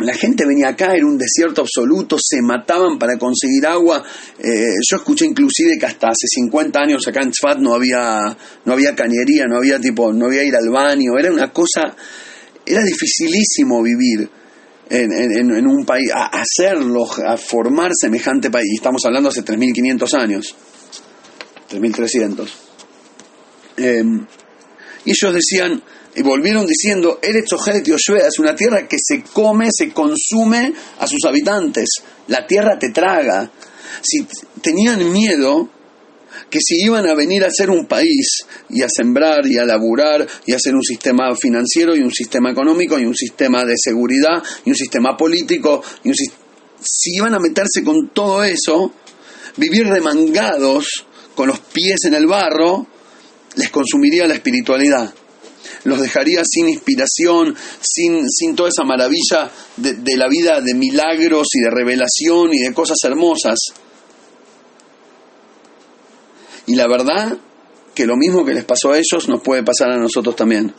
La 0.00 0.14
gente 0.14 0.46
venía 0.46 0.68
acá, 0.68 0.94
era 0.94 1.06
un 1.06 1.18
desierto 1.18 1.62
absoluto, 1.62 2.16
se 2.20 2.40
mataban 2.40 2.98
para 2.98 3.18
conseguir 3.18 3.66
agua. 3.66 4.02
Eh, 4.38 4.74
yo 4.88 4.96
escuché 4.96 5.24
inclusive 5.24 5.76
que 5.78 5.86
hasta 5.86 6.08
hace 6.08 6.26
50 6.28 6.78
años 6.78 7.06
acá 7.08 7.20
en 7.22 7.30
Tzfat 7.30 7.58
no 7.58 7.74
había, 7.74 8.36
no 8.64 8.72
había 8.72 8.94
cañería, 8.94 9.46
no 9.48 9.56
había 9.56 9.80
tipo, 9.80 10.12
no 10.12 10.26
había 10.26 10.44
ir 10.44 10.54
al 10.54 10.68
baño, 10.68 11.18
era 11.18 11.32
una 11.32 11.52
cosa, 11.52 11.96
era 12.64 12.82
dificilísimo 12.82 13.82
vivir 13.82 14.37
en, 14.90 15.66
un 15.66 15.84
país, 15.84 16.10
a 16.14 16.30
hacerlo, 16.40 17.06
a 17.26 17.36
formar 17.36 17.92
semejante 17.94 18.50
país. 18.50 18.74
Estamos 18.74 19.04
hablando 19.04 19.28
hace 19.28 19.44
3.500 19.44 20.14
años, 20.20 20.54
3.300. 21.70 22.48
Em, 23.76 24.26
y 25.04 25.10
ellos 25.10 25.34
decían, 25.34 25.82
y 26.14 26.22
volvieron 26.22 26.66
diciendo, 26.66 27.18
Eretz 27.22 27.52
Ojelet 27.52 27.86
es 27.86 28.38
una 28.38 28.54
tierra 28.54 28.88
que 28.88 28.96
se 29.00 29.22
come, 29.22 29.68
se 29.70 29.92
consume 29.92 30.72
a 30.98 31.06
sus 31.06 31.24
habitantes. 31.26 31.88
La 32.26 32.46
tierra 32.46 32.78
te 32.78 32.90
traga. 32.90 33.50
Si 34.02 34.26
tenían 34.60 35.12
miedo, 35.12 35.70
que 36.50 36.58
si 36.60 36.82
iban 36.82 37.06
a 37.06 37.14
venir 37.14 37.44
a 37.44 37.50
ser 37.50 37.70
un 37.70 37.86
país 37.86 38.44
y 38.70 38.82
a 38.82 38.88
sembrar 38.88 39.46
y 39.46 39.58
a 39.58 39.64
laburar 39.64 40.26
y 40.46 40.52
a 40.52 40.56
hacer 40.56 40.74
un 40.74 40.82
sistema 40.82 41.34
financiero 41.34 41.94
y 41.96 42.00
un 42.00 42.12
sistema 42.12 42.50
económico 42.50 42.98
y 42.98 43.04
un 43.04 43.14
sistema 43.14 43.64
de 43.64 43.74
seguridad 43.76 44.42
y 44.64 44.70
un 44.70 44.76
sistema 44.76 45.16
político, 45.16 45.82
y 46.04 46.12
si 46.14 47.16
iban 47.16 47.34
a 47.34 47.38
meterse 47.38 47.82
con 47.82 48.10
todo 48.10 48.44
eso, 48.44 48.92
vivir 49.56 49.86
remangados 49.86 51.04
con 51.34 51.48
los 51.48 51.60
pies 51.60 52.04
en 52.04 52.14
el 52.14 52.26
barro, 52.26 52.86
les 53.56 53.70
consumiría 53.70 54.26
la 54.26 54.34
espiritualidad. 54.34 55.12
Los 55.84 56.00
dejaría 56.00 56.42
sin 56.44 56.68
inspiración, 56.68 57.54
sin, 57.80 58.28
sin 58.28 58.56
toda 58.56 58.68
esa 58.68 58.84
maravilla 58.84 59.50
de, 59.76 59.94
de 59.94 60.16
la 60.16 60.28
vida 60.28 60.60
de 60.60 60.74
milagros 60.74 61.48
y 61.54 61.60
de 61.60 61.70
revelación 61.70 62.52
y 62.52 62.60
de 62.60 62.72
cosas 62.72 62.98
hermosas. 63.04 63.58
Y 66.68 66.76
la 66.76 66.86
verdad 66.86 67.36
que 67.94 68.06
lo 68.06 68.16
mismo 68.16 68.44
que 68.44 68.54
les 68.54 68.64
pasó 68.64 68.92
a 68.92 68.98
ellos 68.98 69.28
nos 69.28 69.42
puede 69.42 69.64
pasar 69.64 69.90
a 69.90 69.98
nosotros 69.98 70.36
también. 70.36 70.72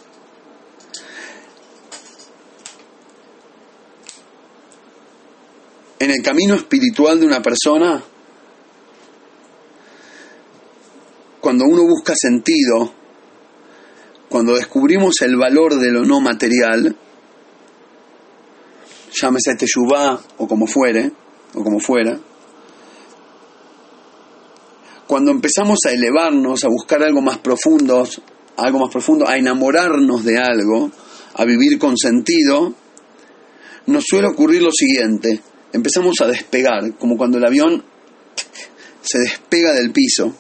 en 6.00 6.12
el 6.12 6.24
camino 6.24 6.56
espiritual 6.56 7.20
de 7.20 7.26
una 7.26 7.42
persona, 7.42 8.02
cuando 11.42 11.66
uno 11.66 11.84
busca 11.84 12.14
sentido, 12.16 12.94
cuando 14.30 14.56
descubrimos 14.56 15.16
el 15.22 15.36
valor 15.36 15.76
de 15.76 15.92
lo 15.92 16.06
no 16.06 16.22
material, 16.22 16.96
llámese 19.22 19.56
Teshuvah 19.56 20.22
o 20.38 20.48
como 20.48 20.68
fuere, 20.68 21.12
o 21.54 21.64
como 21.64 21.80
fuera, 21.80 22.18
cuando 25.10 25.32
empezamos 25.32 25.80
a 25.88 25.92
elevarnos, 25.92 26.64
a 26.64 26.68
buscar 26.68 27.02
algo 27.02 27.20
más 27.20 27.40
profundo, 27.40 28.08
algo 28.58 28.78
más 28.78 28.92
profundo, 28.92 29.28
a 29.28 29.38
enamorarnos 29.38 30.24
de 30.24 30.38
algo, 30.38 30.92
a 31.34 31.46
vivir 31.46 31.80
con 31.80 31.98
sentido, 31.98 32.76
nos 33.88 34.04
suele 34.08 34.28
ocurrir 34.28 34.62
lo 34.62 34.70
siguiente, 34.72 35.42
empezamos 35.74 36.22
a 36.22 36.28
despegar, 36.28 36.96
como 37.00 37.18
cuando 37.18 37.40
el 37.40 37.46
avión 37.46 37.84
se 39.02 39.18
despega 39.18 39.74
del 39.74 39.92
piso, 39.92 40.32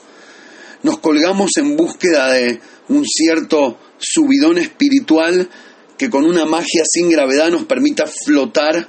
nos 0.83 0.99
colgamos 0.99 1.49
en 1.57 1.75
búsqueda 1.75 2.31
de 2.33 2.59
un 2.89 3.03
cierto 3.07 3.79
subidón 3.97 4.59
espiritual 4.59 5.49
que 5.97 6.11
con 6.11 6.25
una 6.25 6.45
magia 6.45 6.83
sin 6.87 7.09
gravedad 7.09 7.49
nos 7.49 7.63
permita 7.63 8.05
flotar 8.05 8.87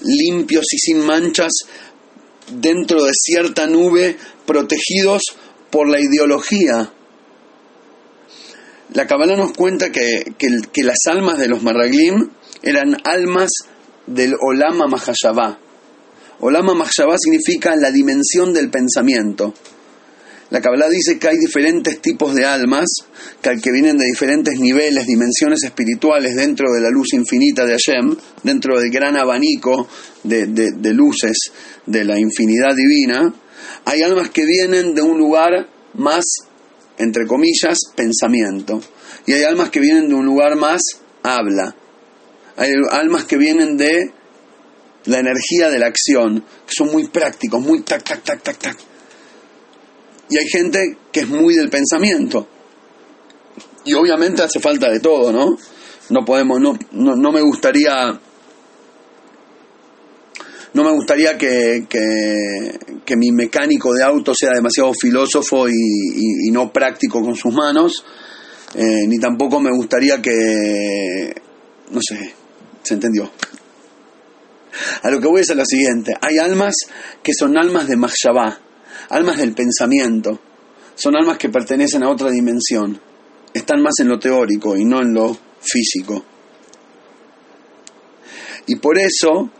limpios 0.00 0.64
y 0.72 0.78
sin 0.78 1.04
manchas 1.04 1.52
dentro 2.50 3.04
de 3.04 3.12
cierta 3.12 3.66
nube 3.66 4.16
protegidos 4.50 5.22
por 5.70 5.88
la 5.88 6.00
ideología. 6.00 6.92
La 8.94 9.06
Kabbalah 9.06 9.36
nos 9.36 9.52
cuenta 9.52 9.92
que, 9.92 10.34
que, 10.36 10.82
las 10.82 10.98
almas 11.08 11.38
de 11.38 11.46
los 11.46 11.62
Marraglim 11.62 12.30
eran 12.60 12.96
almas 13.04 13.50
del 14.08 14.34
Olama 14.40 14.88
Mahashabá. 14.88 15.56
Olama 16.40 16.74
Mahashabá 16.74 17.14
significa 17.16 17.76
la 17.76 17.92
dimensión 17.92 18.52
del 18.52 18.70
pensamiento. 18.70 19.54
La 20.50 20.60
Kabbalah 20.60 20.88
dice 20.88 21.16
que 21.20 21.28
hay 21.28 21.36
diferentes 21.36 22.00
tipos 22.00 22.34
de 22.34 22.44
almas 22.44 22.88
que, 23.40 23.70
vienen 23.70 23.98
de 23.98 24.06
diferentes 24.06 24.58
niveles, 24.58 25.06
dimensiones 25.06 25.62
espirituales 25.62 26.34
dentro 26.34 26.72
de 26.72 26.80
la 26.80 26.90
luz 26.90 27.12
infinita 27.12 27.64
de 27.64 27.76
Hashem, 27.78 28.16
dentro 28.42 28.80
del 28.80 28.90
gran 28.90 29.16
abanico 29.16 29.86
de, 30.24 30.48
de 30.48 30.92
luces 30.92 31.36
de 31.86 32.04
la 32.04 32.18
infinidad 32.18 32.74
divina. 32.74 33.32
Hay 33.84 34.02
almas 34.02 34.30
que 34.30 34.44
vienen 34.44 34.94
de 34.94 35.02
un 35.02 35.18
lugar 35.18 35.68
más, 35.94 36.24
entre 36.98 37.26
comillas, 37.26 37.78
pensamiento. 37.94 38.80
Y 39.26 39.32
hay 39.32 39.44
almas 39.44 39.70
que 39.70 39.80
vienen 39.80 40.08
de 40.08 40.14
un 40.14 40.26
lugar 40.26 40.56
más 40.56 40.82
habla. 41.22 41.74
Hay 42.56 42.72
almas 42.90 43.24
que 43.24 43.36
vienen 43.36 43.76
de 43.76 44.12
la 45.06 45.18
energía 45.18 45.70
de 45.70 45.78
la 45.78 45.86
acción, 45.86 46.44
que 46.66 46.74
son 46.76 46.92
muy 46.92 47.08
prácticos, 47.08 47.60
muy 47.60 47.80
tac, 47.80 48.02
tac, 48.04 48.22
tac, 48.22 48.42
tac, 48.42 48.58
tac 48.58 48.76
y 50.30 50.38
hay 50.38 50.46
gente 50.48 50.96
que 51.12 51.20
es 51.20 51.28
muy 51.28 51.54
del 51.56 51.68
pensamiento. 51.68 52.46
Y 53.84 53.94
obviamente 53.94 54.42
hace 54.42 54.60
falta 54.60 54.88
de 54.88 55.00
todo, 55.00 55.32
¿no? 55.32 55.58
No 56.08 56.24
podemos, 56.24 56.60
no, 56.60 56.78
no, 56.92 57.32
me 57.32 57.40
gustaría 57.40 58.18
no 60.72 60.84
me 60.84 60.92
gustaría 60.92 61.36
que, 61.36 61.86
que, 61.88 63.16
mi 63.16 63.32
mecánico 63.32 63.92
de 63.92 64.04
auto 64.04 64.32
sea 64.34 64.52
demasiado 64.54 64.92
filósofo 64.94 65.68
y, 65.68 66.50
no 66.52 66.72
práctico 66.72 67.20
con 67.22 67.34
sus 67.34 67.52
manos, 67.52 68.04
eh, 68.74 69.06
ni 69.06 69.18
tampoco 69.18 69.60
me 69.60 69.70
gustaría 69.70 70.22
que, 70.22 71.34
no 71.90 72.00
sé, 72.00 72.34
se 72.82 72.94
entendió. 72.94 73.30
A 75.02 75.10
lo 75.10 75.20
que 75.20 75.26
voy 75.26 75.40
es 75.40 75.50
a 75.50 75.54
lo 75.54 75.64
siguiente, 75.64 76.14
hay 76.20 76.38
almas 76.38 76.74
que 77.22 77.34
son 77.34 77.58
almas 77.58 77.88
de 77.88 77.96
Mahshabah, 77.96 78.60
almas 79.08 79.38
del 79.38 79.54
pensamiento, 79.54 80.38
son 80.94 81.16
almas 81.16 81.38
que 81.38 81.48
pertenecen 81.48 82.04
a 82.04 82.10
otra 82.10 82.30
dimensión, 82.30 83.00
están 83.52 83.82
más 83.82 83.94
en 83.98 84.08
lo 84.08 84.18
teórico 84.18 84.76
y 84.76 84.84
no 84.84 85.00
en 85.00 85.12
lo 85.12 85.36
físico. 85.60 86.24
Y 88.66 88.76
por 88.76 88.98
eso, 88.98 89.50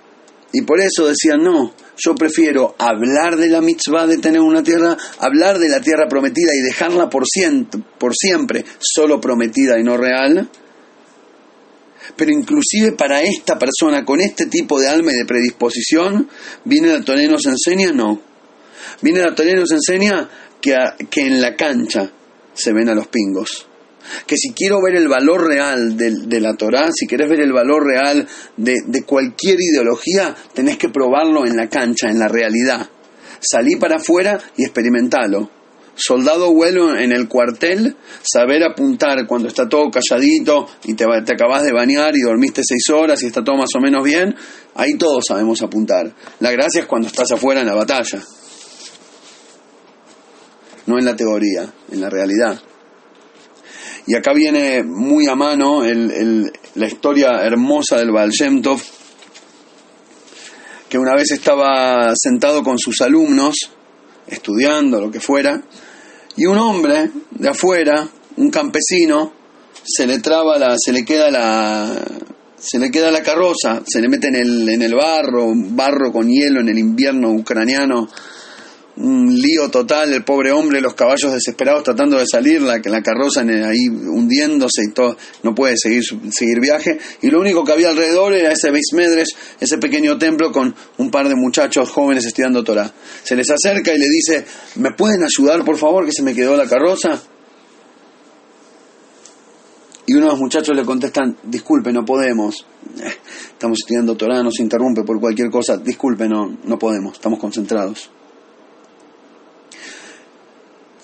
y 0.53 0.63
por 0.63 0.81
eso 0.81 1.07
decían, 1.07 1.43
no, 1.43 1.75
yo 1.97 2.15
prefiero 2.15 2.75
hablar 2.79 3.37
de 3.37 3.49
la 3.49 3.61
mitzvah 3.61 4.07
de 4.07 4.19
tener 4.19 4.41
una 4.41 4.63
tierra, 4.63 4.97
hablar 5.19 5.59
de 5.59 5.69
la 5.69 5.81
tierra 5.81 6.09
prometida 6.09 6.55
y 6.55 6.61
dejarla 6.61 7.09
por, 7.09 7.25
por 7.99 8.15
siempre 8.17 8.65
solo 8.79 9.21
prometida 9.21 9.79
y 9.79 9.85
no 9.85 9.97
real. 9.97 10.49
Pero 12.17 12.33
inclusive 12.33 12.93
para 12.93 13.23
esta 13.23 13.57
persona 13.57 14.05
con 14.05 14.21
este 14.21 14.47
tipo 14.47 14.81
de 14.81 14.89
alma 14.89 15.13
y 15.13 15.17
de 15.17 15.25
predisposición, 15.25 16.29
viene 16.65 16.93
el 16.93 17.05
Toné 17.05 17.29
nos 17.29 17.47
enseña, 17.47 17.93
no. 17.93 18.21
Viene 19.03 19.21
la 19.21 19.35
Torah 19.35 19.55
nos 19.55 19.71
enseña 19.71 20.29
que, 20.61 20.77
que 21.09 21.21
en 21.23 21.41
la 21.41 21.57
cancha 21.57 22.11
se 22.53 22.73
ven 22.73 22.89
a 22.89 22.95
los 22.95 23.07
pingos. 23.09 23.70
Que 24.27 24.37
si 24.37 24.53
quiero 24.53 24.81
ver 24.83 24.97
el 24.97 25.09
valor 25.09 25.47
real 25.47 25.97
de, 25.97 26.41
la 26.41 26.55
Torah, 26.55 26.91
si 26.93 27.07
querés 27.07 27.29
ver 27.29 27.41
el 27.41 27.53
valor 27.53 27.85
real 27.85 28.27
de, 28.57 28.77
de 28.87 29.03
cualquier 29.03 29.59
ideología, 29.61 30.35
tenés 30.55 30.77
que 30.77 30.89
probarlo 30.89 31.47
en 31.47 31.57
la 31.57 31.69
cancha, 31.69 32.09
en 32.09 32.19
la 32.19 32.29
realidad. 32.29 32.89
Salí 33.41 33.77
para 33.77 33.97
afuera 33.97 34.39
y 34.57 34.65
experimentalo. 34.65 35.51
Soldado 35.95 36.53
vuelo 36.55 36.97
en 36.97 37.13
el 37.13 37.29
cuartel, 37.29 37.97
saber 38.23 38.63
apuntar 38.65 39.27
cuando 39.27 39.49
está 39.49 39.69
todo 39.69 39.91
calladito 39.91 40.67
y 40.85 40.95
te, 40.95 41.05
te 41.27 41.35
acabas 41.35 41.63
de 41.63 41.73
bañar 41.73 42.17
y 42.17 42.23
dormiste 42.23 42.63
seis 42.65 42.89
horas 42.91 43.23
y 43.23 43.27
está 43.27 43.45
todo 43.45 43.57
más 43.57 43.71
o 43.77 43.81
menos 43.81 44.03
bien, 44.03 44.35
ahí 44.75 44.97
todos 44.97 45.25
sabemos 45.29 45.61
apuntar. 45.61 46.15
La 46.39 46.53
gracia 46.53 46.81
es 46.81 46.87
cuando 46.87 47.09
estás 47.09 47.31
afuera 47.33 47.61
en 47.61 47.67
la 47.67 47.75
batalla 47.75 48.23
no 50.91 50.99
en 50.99 51.05
la 51.05 51.17
teoría, 51.17 51.73
en 51.93 52.01
la 52.01 52.11
realidad. 52.11 52.61
Y 54.11 54.17
acá 54.17 54.33
viene 54.33 54.83
muy 54.83 55.29
a 55.29 55.37
mano 55.37 55.85
la 55.85 56.87
historia 56.89 57.45
hermosa 57.45 57.97
del 57.97 58.11
Baal 58.11 58.33
que 60.89 60.99
una 60.99 61.15
vez 61.15 61.31
estaba 61.31 62.13
sentado 62.17 62.65
con 62.65 62.77
sus 62.77 63.03
alumnos, 63.03 63.55
estudiando, 64.27 65.01
lo 65.01 65.13
que 65.13 65.21
fuera, 65.21 65.63
y 66.37 66.45
un 66.45 66.59
hombre 66.59 67.09
de 67.31 67.49
afuera, 67.51 68.09
un 68.39 68.51
campesino, 68.51 69.33
se 69.85 70.09
le 70.09 70.19
traba 70.19 70.59
la, 70.59 70.75
se 70.77 70.93
le 70.93 71.05
queda 71.05 71.31
la, 71.31 72.05
se 72.59 72.81
le 72.81 72.91
queda 72.91 73.13
la 73.13 73.23
carroza, 73.23 73.81
se 73.87 74.01
le 74.01 74.09
mete 74.09 74.27
en 74.27 74.35
el, 74.35 74.69
en 74.71 74.83
el 74.83 74.95
barro, 74.97 75.53
barro 75.55 76.11
con 76.11 76.29
hielo 76.29 76.59
en 76.59 76.69
el 76.69 76.81
invierno 76.81 77.31
ucraniano 77.31 78.09
un 79.01 79.35
lío 79.35 79.71
total, 79.71 80.13
el 80.13 80.25
pobre 80.25 80.53
hombre, 80.53 80.81
los 80.81 80.95
caballos 80.95 81.33
desesperados 81.33 81.83
tratando 81.83 82.19
de 82.19 82.27
salir, 82.27 82.61
la, 82.61 82.81
la 82.85 83.03
carroza 83.03 83.41
ahí 83.41 83.89
hundiéndose 83.89 84.83
y 84.89 84.93
todo, 84.93 85.17
no 85.43 85.55
puede 85.55 85.77
seguir, 85.77 86.03
seguir 86.31 86.61
viaje. 86.61 86.99
Y 87.23 87.31
lo 87.31 87.41
único 87.41 87.65
que 87.65 87.73
había 87.73 87.89
alrededor 87.89 88.35
era 88.35 88.53
ese 88.53 88.71
Beismedres, 88.71 89.29
ese 89.59 89.79
pequeño 89.79 90.19
templo 90.19 90.53
con 90.53 90.75
un 90.99 91.11
par 91.11 91.29
de 91.29 91.35
muchachos 91.35 91.91
jóvenes 91.91 92.27
estudiando 92.27 92.63
Torah. 92.63 92.93
Se 93.23 93.35
les 93.35 93.51
acerca 93.51 93.95
y 93.95 93.99
le 93.99 94.09
dice, 94.09 94.45
¿me 94.77 94.93
pueden 94.93 95.23
ayudar 95.25 95.65
por 95.65 95.79
favor 95.79 96.05
que 96.05 96.13
se 96.13 96.23
me 96.23 96.35
quedó 96.35 96.57
la 96.57 96.67
carroza? 96.67 97.23
Y 100.07 100.15
uno 100.15 100.27
de 100.27 100.33
los 100.33 100.41
muchachos 100.41 100.77
le 100.77 100.85
contestan, 100.85 101.37
disculpe, 101.45 101.93
no 101.93 102.05
podemos. 102.05 102.67
Eh, 102.99 103.13
estamos 103.53 103.79
estudiando 103.79 104.17
Torah, 104.17 104.43
nos 104.43 104.59
interrumpe 104.59 105.05
por 105.05 105.21
cualquier 105.21 105.51
cosa. 105.51 105.77
Disculpe, 105.77 106.29
no, 106.29 106.59
no 106.65 106.79
podemos, 106.79 107.15
estamos 107.15 107.39
concentrados. 107.39 108.11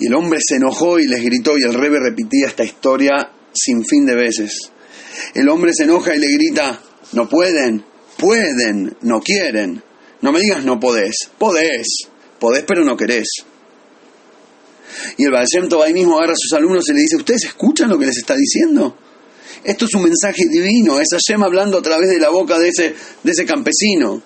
El 0.07 0.14
hombre 0.14 0.38
se 0.40 0.55
enojó 0.55 1.01
y 1.01 1.09
les 1.09 1.21
gritó 1.21 1.59
y 1.59 1.64
el 1.64 1.75
rebe 1.75 1.99
repetía 1.99 2.47
esta 2.47 2.62
historia 2.62 3.29
sin 3.53 3.85
fin 3.85 4.07
de 4.07 4.14
veces. 4.14 4.71
El 5.35 5.49
hombre 5.49 5.73
se 5.75 5.83
enoja 5.83 6.14
y 6.14 6.21
le 6.21 6.33
grita, 6.33 6.81
no 7.11 7.29
pueden, 7.29 7.85
pueden, 8.16 8.97
no 9.01 9.21
quieren. 9.21 9.83
No 10.23 10.31
me 10.31 10.38
digas 10.38 10.64
no 10.64 10.79
podés, 10.79 11.16
podés, 11.37 11.88
podés 12.38 12.62
pero 12.62 12.85
no 12.85 12.97
querés. 12.97 13.27
Y 15.16 15.25
el 15.25 15.33
Balsento 15.33 15.83
ahí 15.83 15.92
mismo 15.92 16.19
agarra 16.19 16.35
a 16.35 16.38
sus 16.38 16.53
alumnos 16.53 16.88
y 16.88 16.92
le 16.92 17.01
dice, 17.01 17.16
¿ustedes 17.16 17.47
escuchan 17.47 17.90
lo 17.90 17.99
que 17.99 18.07
les 18.07 18.19
está 18.19 18.37
diciendo? 18.37 18.97
Esto 19.64 19.87
es 19.87 19.95
un 19.97 20.05
mensaje 20.05 20.45
divino, 20.49 21.01
es 21.01 21.09
Hashem 21.11 21.42
hablando 21.42 21.79
a 21.79 21.83
través 21.83 22.11
de 22.11 22.21
la 22.21 22.29
boca 22.29 22.61
de 22.61 22.69
ese, 22.69 22.95
de 23.25 23.33
ese 23.33 23.45
campesino. 23.45 24.23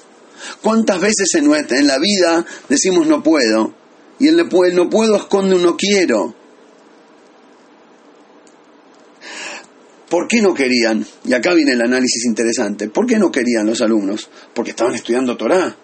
¿Cuántas 0.61 1.01
veces 1.01 1.35
en, 1.37 1.47
nuestra, 1.47 1.79
en 1.79 1.87
la 1.87 1.99
vida 1.99 2.45
decimos 2.69 3.07
no 3.07 3.23
puedo? 3.23 3.80
Y 4.21 4.29
el 4.29 4.37
no 4.37 4.91
puedo 4.91 5.17
esconde 5.17 5.57
un 5.57 5.63
no 5.63 5.77
quiero. 5.77 6.35
¿Por 10.09 10.27
qué 10.29 10.43
no 10.43 10.53
querían? 10.53 11.07
Y 11.25 11.33
acá 11.33 11.55
viene 11.55 11.73
el 11.73 11.83
análisis 11.83 12.27
interesante. 12.27 12.89
¿Por 12.89 13.07
qué 13.07 13.19
no 13.19 13.31
querían 13.31 13.67
los 13.67 13.81
alumnos? 13.81 14.29
Porque 14.53 14.71
estaban 14.71 14.95
estudiando 14.95 15.37
Torah. 15.37 15.75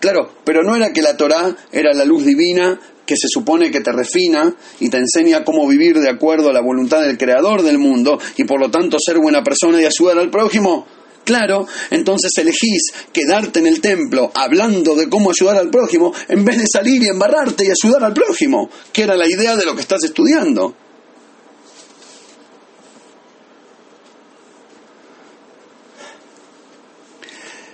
Claro, 0.00 0.32
pero 0.44 0.62
no 0.62 0.74
era 0.74 0.92
que 0.92 1.02
la 1.02 1.16
Torah 1.16 1.54
era 1.70 1.92
la 1.94 2.04
luz 2.04 2.24
divina 2.24 2.78
que 3.06 3.16
se 3.16 3.28
supone 3.28 3.70
que 3.70 3.80
te 3.80 3.92
refina 3.92 4.54
y 4.80 4.88
te 4.88 4.98
enseña 4.98 5.44
cómo 5.44 5.68
vivir 5.68 5.98
de 5.98 6.08
acuerdo 6.08 6.50
a 6.50 6.52
la 6.52 6.62
voluntad 6.62 7.02
del 7.02 7.18
creador 7.18 7.62
del 7.62 7.78
mundo 7.78 8.18
y 8.36 8.44
por 8.44 8.60
lo 8.60 8.70
tanto 8.70 8.96
ser 8.98 9.18
buena 9.18 9.42
persona 9.42 9.80
y 9.80 9.84
ayudar 9.84 10.18
al 10.18 10.30
prójimo. 10.30 10.86
Claro, 11.24 11.66
entonces 11.90 12.30
elegís 12.36 12.92
quedarte 13.12 13.60
en 13.60 13.66
el 13.66 13.80
templo 13.80 14.30
hablando 14.34 14.94
de 14.94 15.08
cómo 15.08 15.30
ayudar 15.30 15.56
al 15.56 15.70
prójimo 15.70 16.12
en 16.28 16.44
vez 16.44 16.58
de 16.58 16.66
salir 16.66 17.02
y 17.02 17.08
embarrarte 17.08 17.64
y 17.64 17.70
ayudar 17.70 18.04
al 18.04 18.12
prójimo, 18.12 18.68
que 18.92 19.02
era 19.02 19.16
la 19.16 19.26
idea 19.26 19.56
de 19.56 19.64
lo 19.64 19.74
que 19.74 19.80
estás 19.80 20.04
estudiando. 20.04 20.76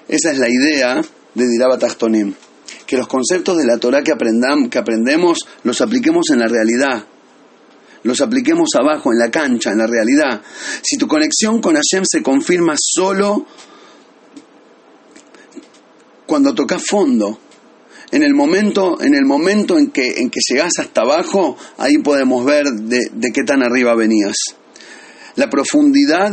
Esa 0.07 0.33
es 0.33 0.39
la 0.39 0.49
idea 0.49 1.01
de 1.35 1.49
Diraba 1.49 1.79
Tachtonim, 1.79 2.35
que 2.87 2.97
los 2.97 3.07
conceptos 3.07 3.57
de 3.57 3.65
la 3.65 3.79
Torah 3.79 4.03
que, 4.03 4.13
que 4.71 4.79
aprendemos 4.79 5.39
los 5.63 5.81
apliquemos 5.81 6.31
en 6.31 6.41
la 6.41 6.49
realidad, 6.49 7.05
los 8.03 8.21
apliquemos 8.21 8.71
abajo, 8.79 9.13
en 9.13 9.19
la 9.19 9.31
cancha, 9.31 9.71
en 9.71 9.79
la 9.79 9.87
realidad. 9.87 10.43
Si 10.83 10.97
tu 10.97 11.07
conexión 11.07 11.61
con 11.61 11.75
Hashem 11.75 12.05
se 12.05 12.23
confirma 12.23 12.75
solo 12.79 13.47
cuando 16.27 16.55
tocas 16.55 16.83
fondo, 16.85 17.39
en 18.13 18.23
el 18.23 18.35
momento, 18.35 19.01
en 19.01 19.15
el 19.15 19.25
momento 19.25 19.79
en 19.79 19.91
que, 19.91 20.21
en 20.21 20.31
que 20.31 20.41
llegás 20.49 20.73
hasta 20.79 21.03
abajo, 21.03 21.57
ahí 21.79 21.99
podemos 21.99 22.45
ver 22.45 22.65
de, 22.67 23.33
qué 23.33 23.45
tan 23.45 23.63
arriba 23.63 23.95
venías. 23.95 24.37
La 25.37 25.49
profundidad 25.49 26.33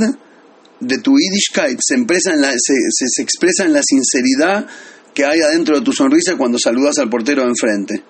de 0.80 0.98
tu 1.00 1.16
Yiddishkeit 1.18 1.80
se, 1.82 1.96
en 1.96 2.42
la, 2.42 2.52
se 2.58 3.22
expresa 3.22 3.66
en 3.66 3.74
la 3.74 3.82
sinceridad 3.84 4.68
que 5.14 5.26
hay 5.26 5.42
adentro 5.42 5.80
de 5.80 5.86
tu 5.86 5.92
sonrisa 5.92 6.36
cuando 6.38 6.58
saludas 6.60 6.98
al 7.00 7.10
portero 7.10 7.44
de 7.44 7.50
enfrente. 7.50 8.04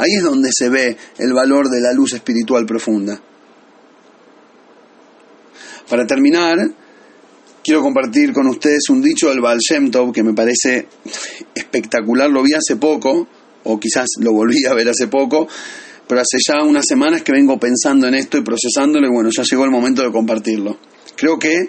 Ahí 0.00 0.14
es 0.16 0.22
donde 0.22 0.48
se 0.50 0.70
ve 0.70 0.96
el 1.18 1.34
valor 1.34 1.68
de 1.68 1.78
la 1.78 1.92
luz 1.92 2.14
espiritual 2.14 2.64
profunda. 2.64 3.20
Para 5.90 6.06
terminar, 6.06 6.56
quiero 7.62 7.82
compartir 7.82 8.32
con 8.32 8.46
ustedes 8.46 8.88
un 8.88 9.02
dicho 9.02 9.28
del 9.28 9.42
Baal 9.42 9.58
Shem 9.58 9.90
Tov 9.90 10.10
que 10.10 10.22
me 10.22 10.32
parece 10.32 10.86
espectacular. 11.54 12.30
Lo 12.30 12.42
vi 12.42 12.54
hace 12.54 12.76
poco, 12.76 13.28
o 13.64 13.78
quizás 13.78 14.06
lo 14.20 14.32
volví 14.32 14.64
a 14.64 14.72
ver 14.72 14.88
hace 14.88 15.06
poco, 15.08 15.46
pero 16.08 16.22
hace 16.22 16.38
ya 16.48 16.64
unas 16.64 16.86
semanas 16.88 17.20
que 17.20 17.32
vengo 17.32 17.60
pensando 17.60 18.08
en 18.08 18.14
esto 18.14 18.38
y 18.38 18.42
procesándolo 18.42 19.06
y 19.06 19.10
bueno, 19.10 19.28
ya 19.28 19.42
llegó 19.42 19.64
el 19.64 19.70
momento 19.70 20.00
de 20.00 20.10
compartirlo. 20.10 20.78
Creo 21.14 21.38
que 21.38 21.68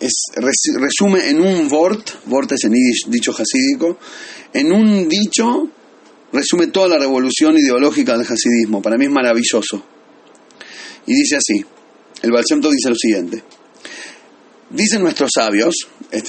es, 0.00 0.14
resume 0.34 1.30
en 1.30 1.40
un 1.40 1.68
vort, 1.68 2.24
vort 2.26 2.50
es 2.50 2.64
en 2.64 2.72
dicho 2.72 3.30
hasídico, 3.30 3.98
en 4.52 4.72
un 4.72 5.08
dicho 5.08 5.70
resume 6.32 6.68
toda 6.68 6.88
la 6.88 6.98
revolución 6.98 7.56
ideológica 7.56 8.16
del 8.16 8.26
hasidismo. 8.26 8.82
Para 8.82 8.96
mí 8.96 9.06
es 9.06 9.10
maravilloso. 9.10 9.84
Y 11.06 11.14
dice 11.14 11.36
así, 11.36 11.64
el 12.22 12.32
Balsemto 12.32 12.70
dice 12.70 12.90
lo 12.90 12.94
siguiente. 12.94 13.42
Dicen 14.70 15.02
nuestros 15.02 15.30
sabios, 15.34 15.74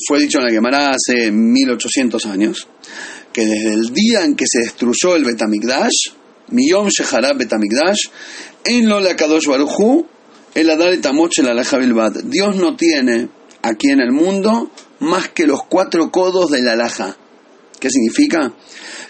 fue 0.08 0.20
dicho 0.20 0.40
en 0.40 0.46
la 0.46 0.52
Gemara 0.52 0.92
hace 0.92 1.30
1800 1.32 2.26
años, 2.28 2.68
que 3.34 3.46
desde 3.46 3.74
el 3.74 3.94
día 3.94 4.24
en 4.24 4.36
que 4.36 4.46
se 4.48 4.60
destruyó 4.60 5.16
el 5.16 5.26
Betamigdash, 5.26 6.12
Miyom 6.52 6.88
Sheharab 6.88 7.38
Betamigdash, 7.38 8.08
en 8.64 8.88
Lola 8.88 9.16
Kadosh 9.16 9.48
Baruchu, 9.48 10.06
el 10.56 10.70
Adar 10.70 10.94
Etamoch 10.94 11.38
el 11.38 12.30
Dios 12.30 12.56
no 12.56 12.76
tiene 12.76 13.30
aquí 13.62 13.90
en 13.90 14.00
el 14.00 14.12
mundo 14.12 14.72
más 15.00 15.30
que 15.30 15.46
los 15.46 15.64
cuatro 15.64 16.12
codos 16.12 16.50
de 16.50 16.62
la 16.62 16.74
Alaja. 16.74 17.18
¿Qué 17.80 17.90
significa? 17.90 18.54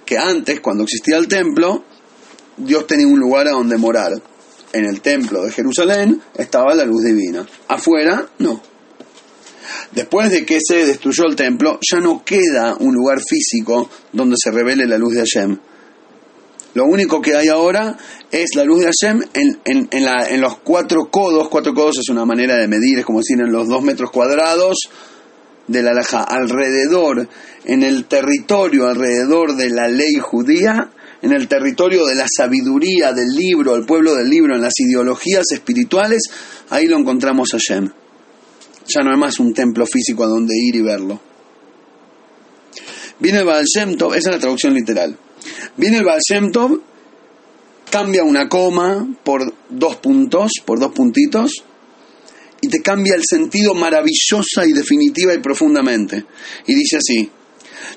que 0.09 0.17
antes, 0.17 0.59
cuando 0.59 0.85
existía 0.85 1.17
el 1.17 1.27
templo, 1.27 1.83
Dios 2.57 2.87
tenía 2.87 3.05
un 3.05 3.19
lugar 3.19 3.47
a 3.47 3.51
donde 3.51 3.77
morar. 3.77 4.19
En 4.73 4.85
el 4.85 5.01
templo 5.01 5.43
de 5.43 5.51
Jerusalén 5.51 6.19
estaba 6.35 6.73
la 6.73 6.83
luz 6.83 7.03
divina. 7.03 7.45
Afuera, 7.67 8.27
no. 8.39 8.59
Después 9.91 10.31
de 10.31 10.47
que 10.47 10.57
se 10.67 10.87
destruyó 10.87 11.25
el 11.27 11.35
templo, 11.35 11.77
ya 11.87 11.99
no 11.99 12.23
queda 12.25 12.75
un 12.79 12.95
lugar 12.95 13.19
físico 13.21 13.87
donde 14.11 14.35
se 14.43 14.49
revele 14.49 14.87
la 14.87 14.97
luz 14.97 15.13
de 15.13 15.19
Hashem. 15.19 15.59
Lo 16.73 16.85
único 16.85 17.21
que 17.21 17.35
hay 17.35 17.49
ahora 17.49 17.95
es 18.31 18.55
la 18.55 18.63
luz 18.63 18.79
de 18.79 18.85
Hashem 18.91 19.21
en, 19.35 19.89
en, 19.91 20.41
los 20.41 20.57
cuatro 20.57 21.11
codos. 21.11 21.49
Cuatro 21.49 21.75
codos 21.75 21.99
es 21.99 22.09
una 22.09 22.25
manera 22.25 22.57
de 22.57 22.67
medir, 22.67 22.97
es 22.97 23.05
como 23.05 23.19
decir 23.19 23.39
en 23.39 23.51
los 23.51 23.67
dos 23.67 23.83
metros 23.83 24.09
cuadrados 24.09 24.89
de 25.69 25.83
la 25.83 25.91
alrededor, 26.27 27.29
en 27.63 27.83
el 27.83 28.05
territorio 28.05 28.87
alrededor 28.87 29.55
de 29.55 29.69
la 29.69 29.87
ley 29.87 30.15
judía, 30.19 30.89
en 31.21 31.31
el 31.31 31.47
territorio 31.47 32.05
de 32.05 32.15
la 32.15 32.25
sabiduría 32.27 33.13
del 33.13 33.29
libro, 33.29 33.75
el 33.75 33.85
pueblo 33.85 34.15
del 34.15 34.29
libro, 34.29 34.55
en 34.55 34.61
las 34.61 34.73
ideologías 34.79 35.45
espirituales, 35.51 36.23
ahí 36.69 36.87
lo 36.87 36.97
encontramos 36.97 37.53
a 37.53 37.57
Shem. 37.57 37.87
Ya 38.87 39.03
no 39.03 39.11
hay 39.11 39.19
más 39.19 39.39
un 39.39 39.53
templo 39.53 39.85
físico 39.85 40.23
a 40.23 40.27
donde 40.27 40.55
ir 40.57 40.75
y 40.75 40.81
verlo. 40.81 41.21
Viene 43.19 43.39
el 43.39 43.45
Baal 43.45 43.65
Shem 43.65 43.95
Tov, 43.95 44.15
esa 44.15 44.29
es 44.29 44.35
la 44.37 44.41
traducción 44.41 44.73
literal. 44.73 45.15
Viene 45.77 45.97
el 45.97 46.05
Baal 46.05 46.21
Shem 46.27 46.51
Tov, 46.51 46.81
cambia 47.91 48.23
una 48.23 48.49
coma 48.49 49.07
por 49.23 49.53
dos 49.69 49.97
puntos, 49.97 50.51
por 50.65 50.79
dos 50.79 50.93
puntitos, 50.93 51.63
te 52.69 52.81
cambia 52.81 53.15
el 53.15 53.23
sentido 53.29 53.73
maravillosa 53.73 54.65
y 54.65 54.71
definitiva 54.71 55.33
y 55.33 55.39
profundamente. 55.39 56.25
Y 56.67 56.75
dice 56.75 56.97
así, 56.97 57.29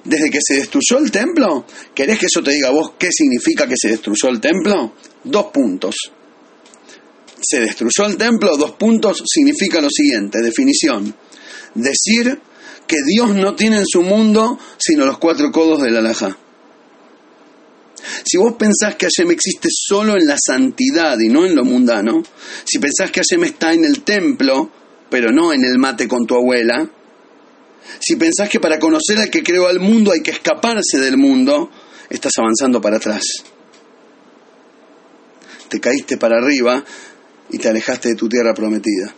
desde 0.05 0.31
que 0.31 0.39
se 0.41 0.55
destruyó 0.55 0.99
el 0.99 1.11
templo, 1.11 1.65
¿querés 1.95 2.19
que 2.19 2.27
eso 2.27 2.43
te 2.43 2.53
diga 2.53 2.71
vos 2.71 2.93
qué 2.99 3.11
significa 3.13 3.67
que 3.67 3.77
se 3.77 3.89
destruyó 3.89 4.29
el 4.29 4.41
templo? 4.41 4.95
Dos 5.25 5.47
puntos. 5.53 5.95
Se 7.41 7.61
destruyó 7.61 8.07
el 8.07 8.17
templo, 8.17 8.57
dos 8.57 8.73
puntos, 8.73 9.23
significa 9.27 9.81
lo 9.81 9.89
siguiente, 9.91 10.41
definición. 10.41 11.15
Decir 11.75 12.41
que 12.87 12.97
Dios 13.07 13.35
no 13.35 13.55
tiene 13.55 13.79
en 13.79 13.87
su 13.87 14.03
mundo 14.03 14.59
sino 14.79 15.07
los 15.07 15.19
cuatro 15.19 15.51
codos 15.51 15.83
del 15.83 15.97
alajá. 15.97 16.37
Si 18.25 18.37
vos 18.37 18.55
pensás 18.55 18.97
que 18.97 19.07
Hashem 19.07 19.31
existe 19.31 19.69
solo 19.71 20.17
en 20.17 20.27
la 20.27 20.37
santidad 20.39 21.19
y 21.21 21.29
no 21.29 21.47
en 21.47 21.55
lo 21.55 21.65
mundano, 21.65 22.23
si 22.65 22.79
pensás 22.79 23.11
que 23.11 23.21
Hashem 23.21 23.45
está 23.45 23.73
en 23.73 23.85
el 23.85 24.03
templo, 24.03 24.71
pero 25.09 25.31
no 25.31 25.53
en 25.53 25.65
el 25.65 25.79
mate 25.79 26.09
con 26.09 26.27
tu 26.27 26.35
abuela, 26.35 26.89
si 27.99 28.17
pensás 28.17 28.49
que 28.49 28.61
para 28.61 28.79
conocer 28.79 29.19
al 29.19 29.31
que 29.31 29.43
creó 29.43 29.67
al 29.67 29.81
mundo 29.81 30.13
hay 30.13 30.23
que 30.23 30.31
escaparse 30.31 30.99
del 30.99 31.17
mundo, 31.17 31.71
estás 32.09 32.33
avanzando 32.39 32.81
para 32.81 32.97
atrás. 32.97 33.25
Te 35.69 35.81
caíste 35.81 36.17
para 36.17 36.39
arriba 36.39 36.85
y 37.51 37.59
te 37.59 37.69
alejaste 37.69 38.11
de 38.11 38.15
tu 38.15 38.29
tierra 38.29 38.55
prometida. 38.55 39.15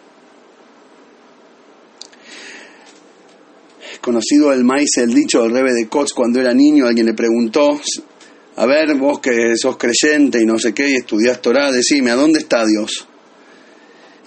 Conocido 4.00 4.52
el 4.52 4.64
maíz, 4.64 4.98
el 4.98 5.14
dicho 5.14 5.42
del 5.42 5.52
rebe 5.52 5.72
de 5.72 5.88
Kotz 5.88 6.12
cuando 6.12 6.38
era 6.38 6.52
niño, 6.52 6.86
alguien 6.86 7.06
le 7.06 7.14
preguntó 7.14 7.80
a 8.56 8.66
ver, 8.66 8.94
vos 8.96 9.18
que 9.18 9.56
sos 9.56 9.76
creyente 9.76 10.40
y 10.40 10.46
no 10.46 10.58
sé 10.58 10.72
qué, 10.72 10.90
y 10.90 10.94
estudiás 10.96 11.42
Torah, 11.42 11.72
decime, 11.72 12.10
¿a 12.10 12.14
dónde 12.14 12.38
está 12.38 12.64
Dios? 12.64 13.06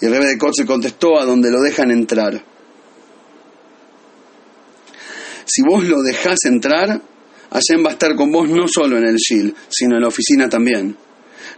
Y 0.01 0.05
el 0.05 0.11
rebe 0.11 0.25
de 0.25 0.37
se 0.53 0.65
contestó, 0.65 1.19
a 1.19 1.25
donde 1.25 1.49
lo 1.49 1.61
dejan 1.61 1.91
entrar. 1.91 2.43
Si 5.45 5.61
vos 5.61 5.85
lo 5.85 6.01
dejás 6.01 6.39
entrar, 6.45 7.01
Hashem 7.51 7.85
va 7.85 7.89
a 7.89 7.93
estar 7.93 8.15
con 8.15 8.31
vos 8.31 8.49
no 8.49 8.67
solo 8.67 8.97
en 8.97 9.05
el 9.05 9.15
Shil, 9.15 9.55
sino 9.69 9.95
en 9.95 10.01
la 10.01 10.09
oficina 10.09 10.49
también. 10.49 10.97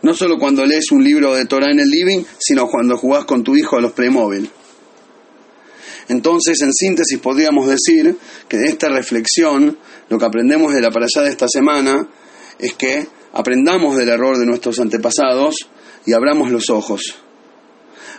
No 0.04 0.14
solo 0.14 0.38
cuando 0.38 0.64
lees 0.66 0.92
un 0.92 1.04
libro 1.04 1.34
de 1.34 1.46
Torah 1.46 1.72
en 1.72 1.80
el 1.80 1.90
living, 1.90 2.24
sino 2.38 2.68
cuando 2.68 2.98
jugás 2.98 3.26
con 3.26 3.44
tu 3.44 3.56
hijo 3.56 3.78
a 3.78 3.82
los 3.82 3.94
Playmobil. 3.94 4.50
Entonces, 6.08 6.62
en 6.62 6.74
síntesis, 6.74 7.18
podríamos 7.20 7.68
decir 7.68 8.16
que 8.48 8.58
de 8.58 8.68
esta 8.68 8.90
reflexión, 8.90 9.78
lo 10.08 10.18
que 10.18 10.26
aprendemos 10.26 10.74
de 10.74 10.82
la 10.82 10.88
allá 10.88 11.24
de 11.24 11.30
esta 11.30 11.48
semana, 11.48 12.08
es 12.60 12.74
que 12.74 13.08
aprendamos 13.34 13.96
del 13.96 14.10
error 14.10 14.38
de 14.38 14.46
nuestros 14.46 14.80
antepasados 14.80 15.56
y 16.06 16.14
abramos 16.14 16.52
los 16.52 16.70
ojos. 16.70 17.16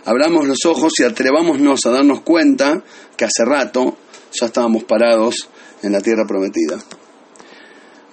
Abramos 0.05 0.47
los 0.47 0.65
ojos 0.65 0.93
y 0.99 1.03
atrevámonos 1.03 1.85
a 1.85 1.91
darnos 1.91 2.21
cuenta 2.21 2.83
que 3.15 3.25
hace 3.25 3.45
rato 3.45 3.97
ya 4.33 4.47
estábamos 4.47 4.83
parados 4.83 5.49
en 5.83 5.91
la 5.91 6.01
tierra 6.01 6.25
prometida. 6.27 6.79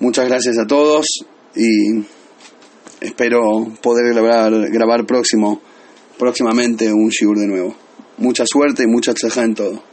Muchas 0.00 0.28
gracias 0.28 0.58
a 0.58 0.66
todos 0.66 1.06
y 1.54 2.04
espero 3.00 3.40
poder 3.82 4.14
grabar, 4.14 4.52
grabar 4.70 5.06
próximo, 5.06 5.60
próximamente 6.18 6.92
un 6.92 7.08
shiur 7.08 7.38
de 7.38 7.46
nuevo. 7.46 7.74
Mucha 8.18 8.44
suerte 8.46 8.82
y 8.82 8.86
mucha 8.86 9.14
tzeja 9.14 9.44
en 9.44 9.54
todo. 9.54 9.87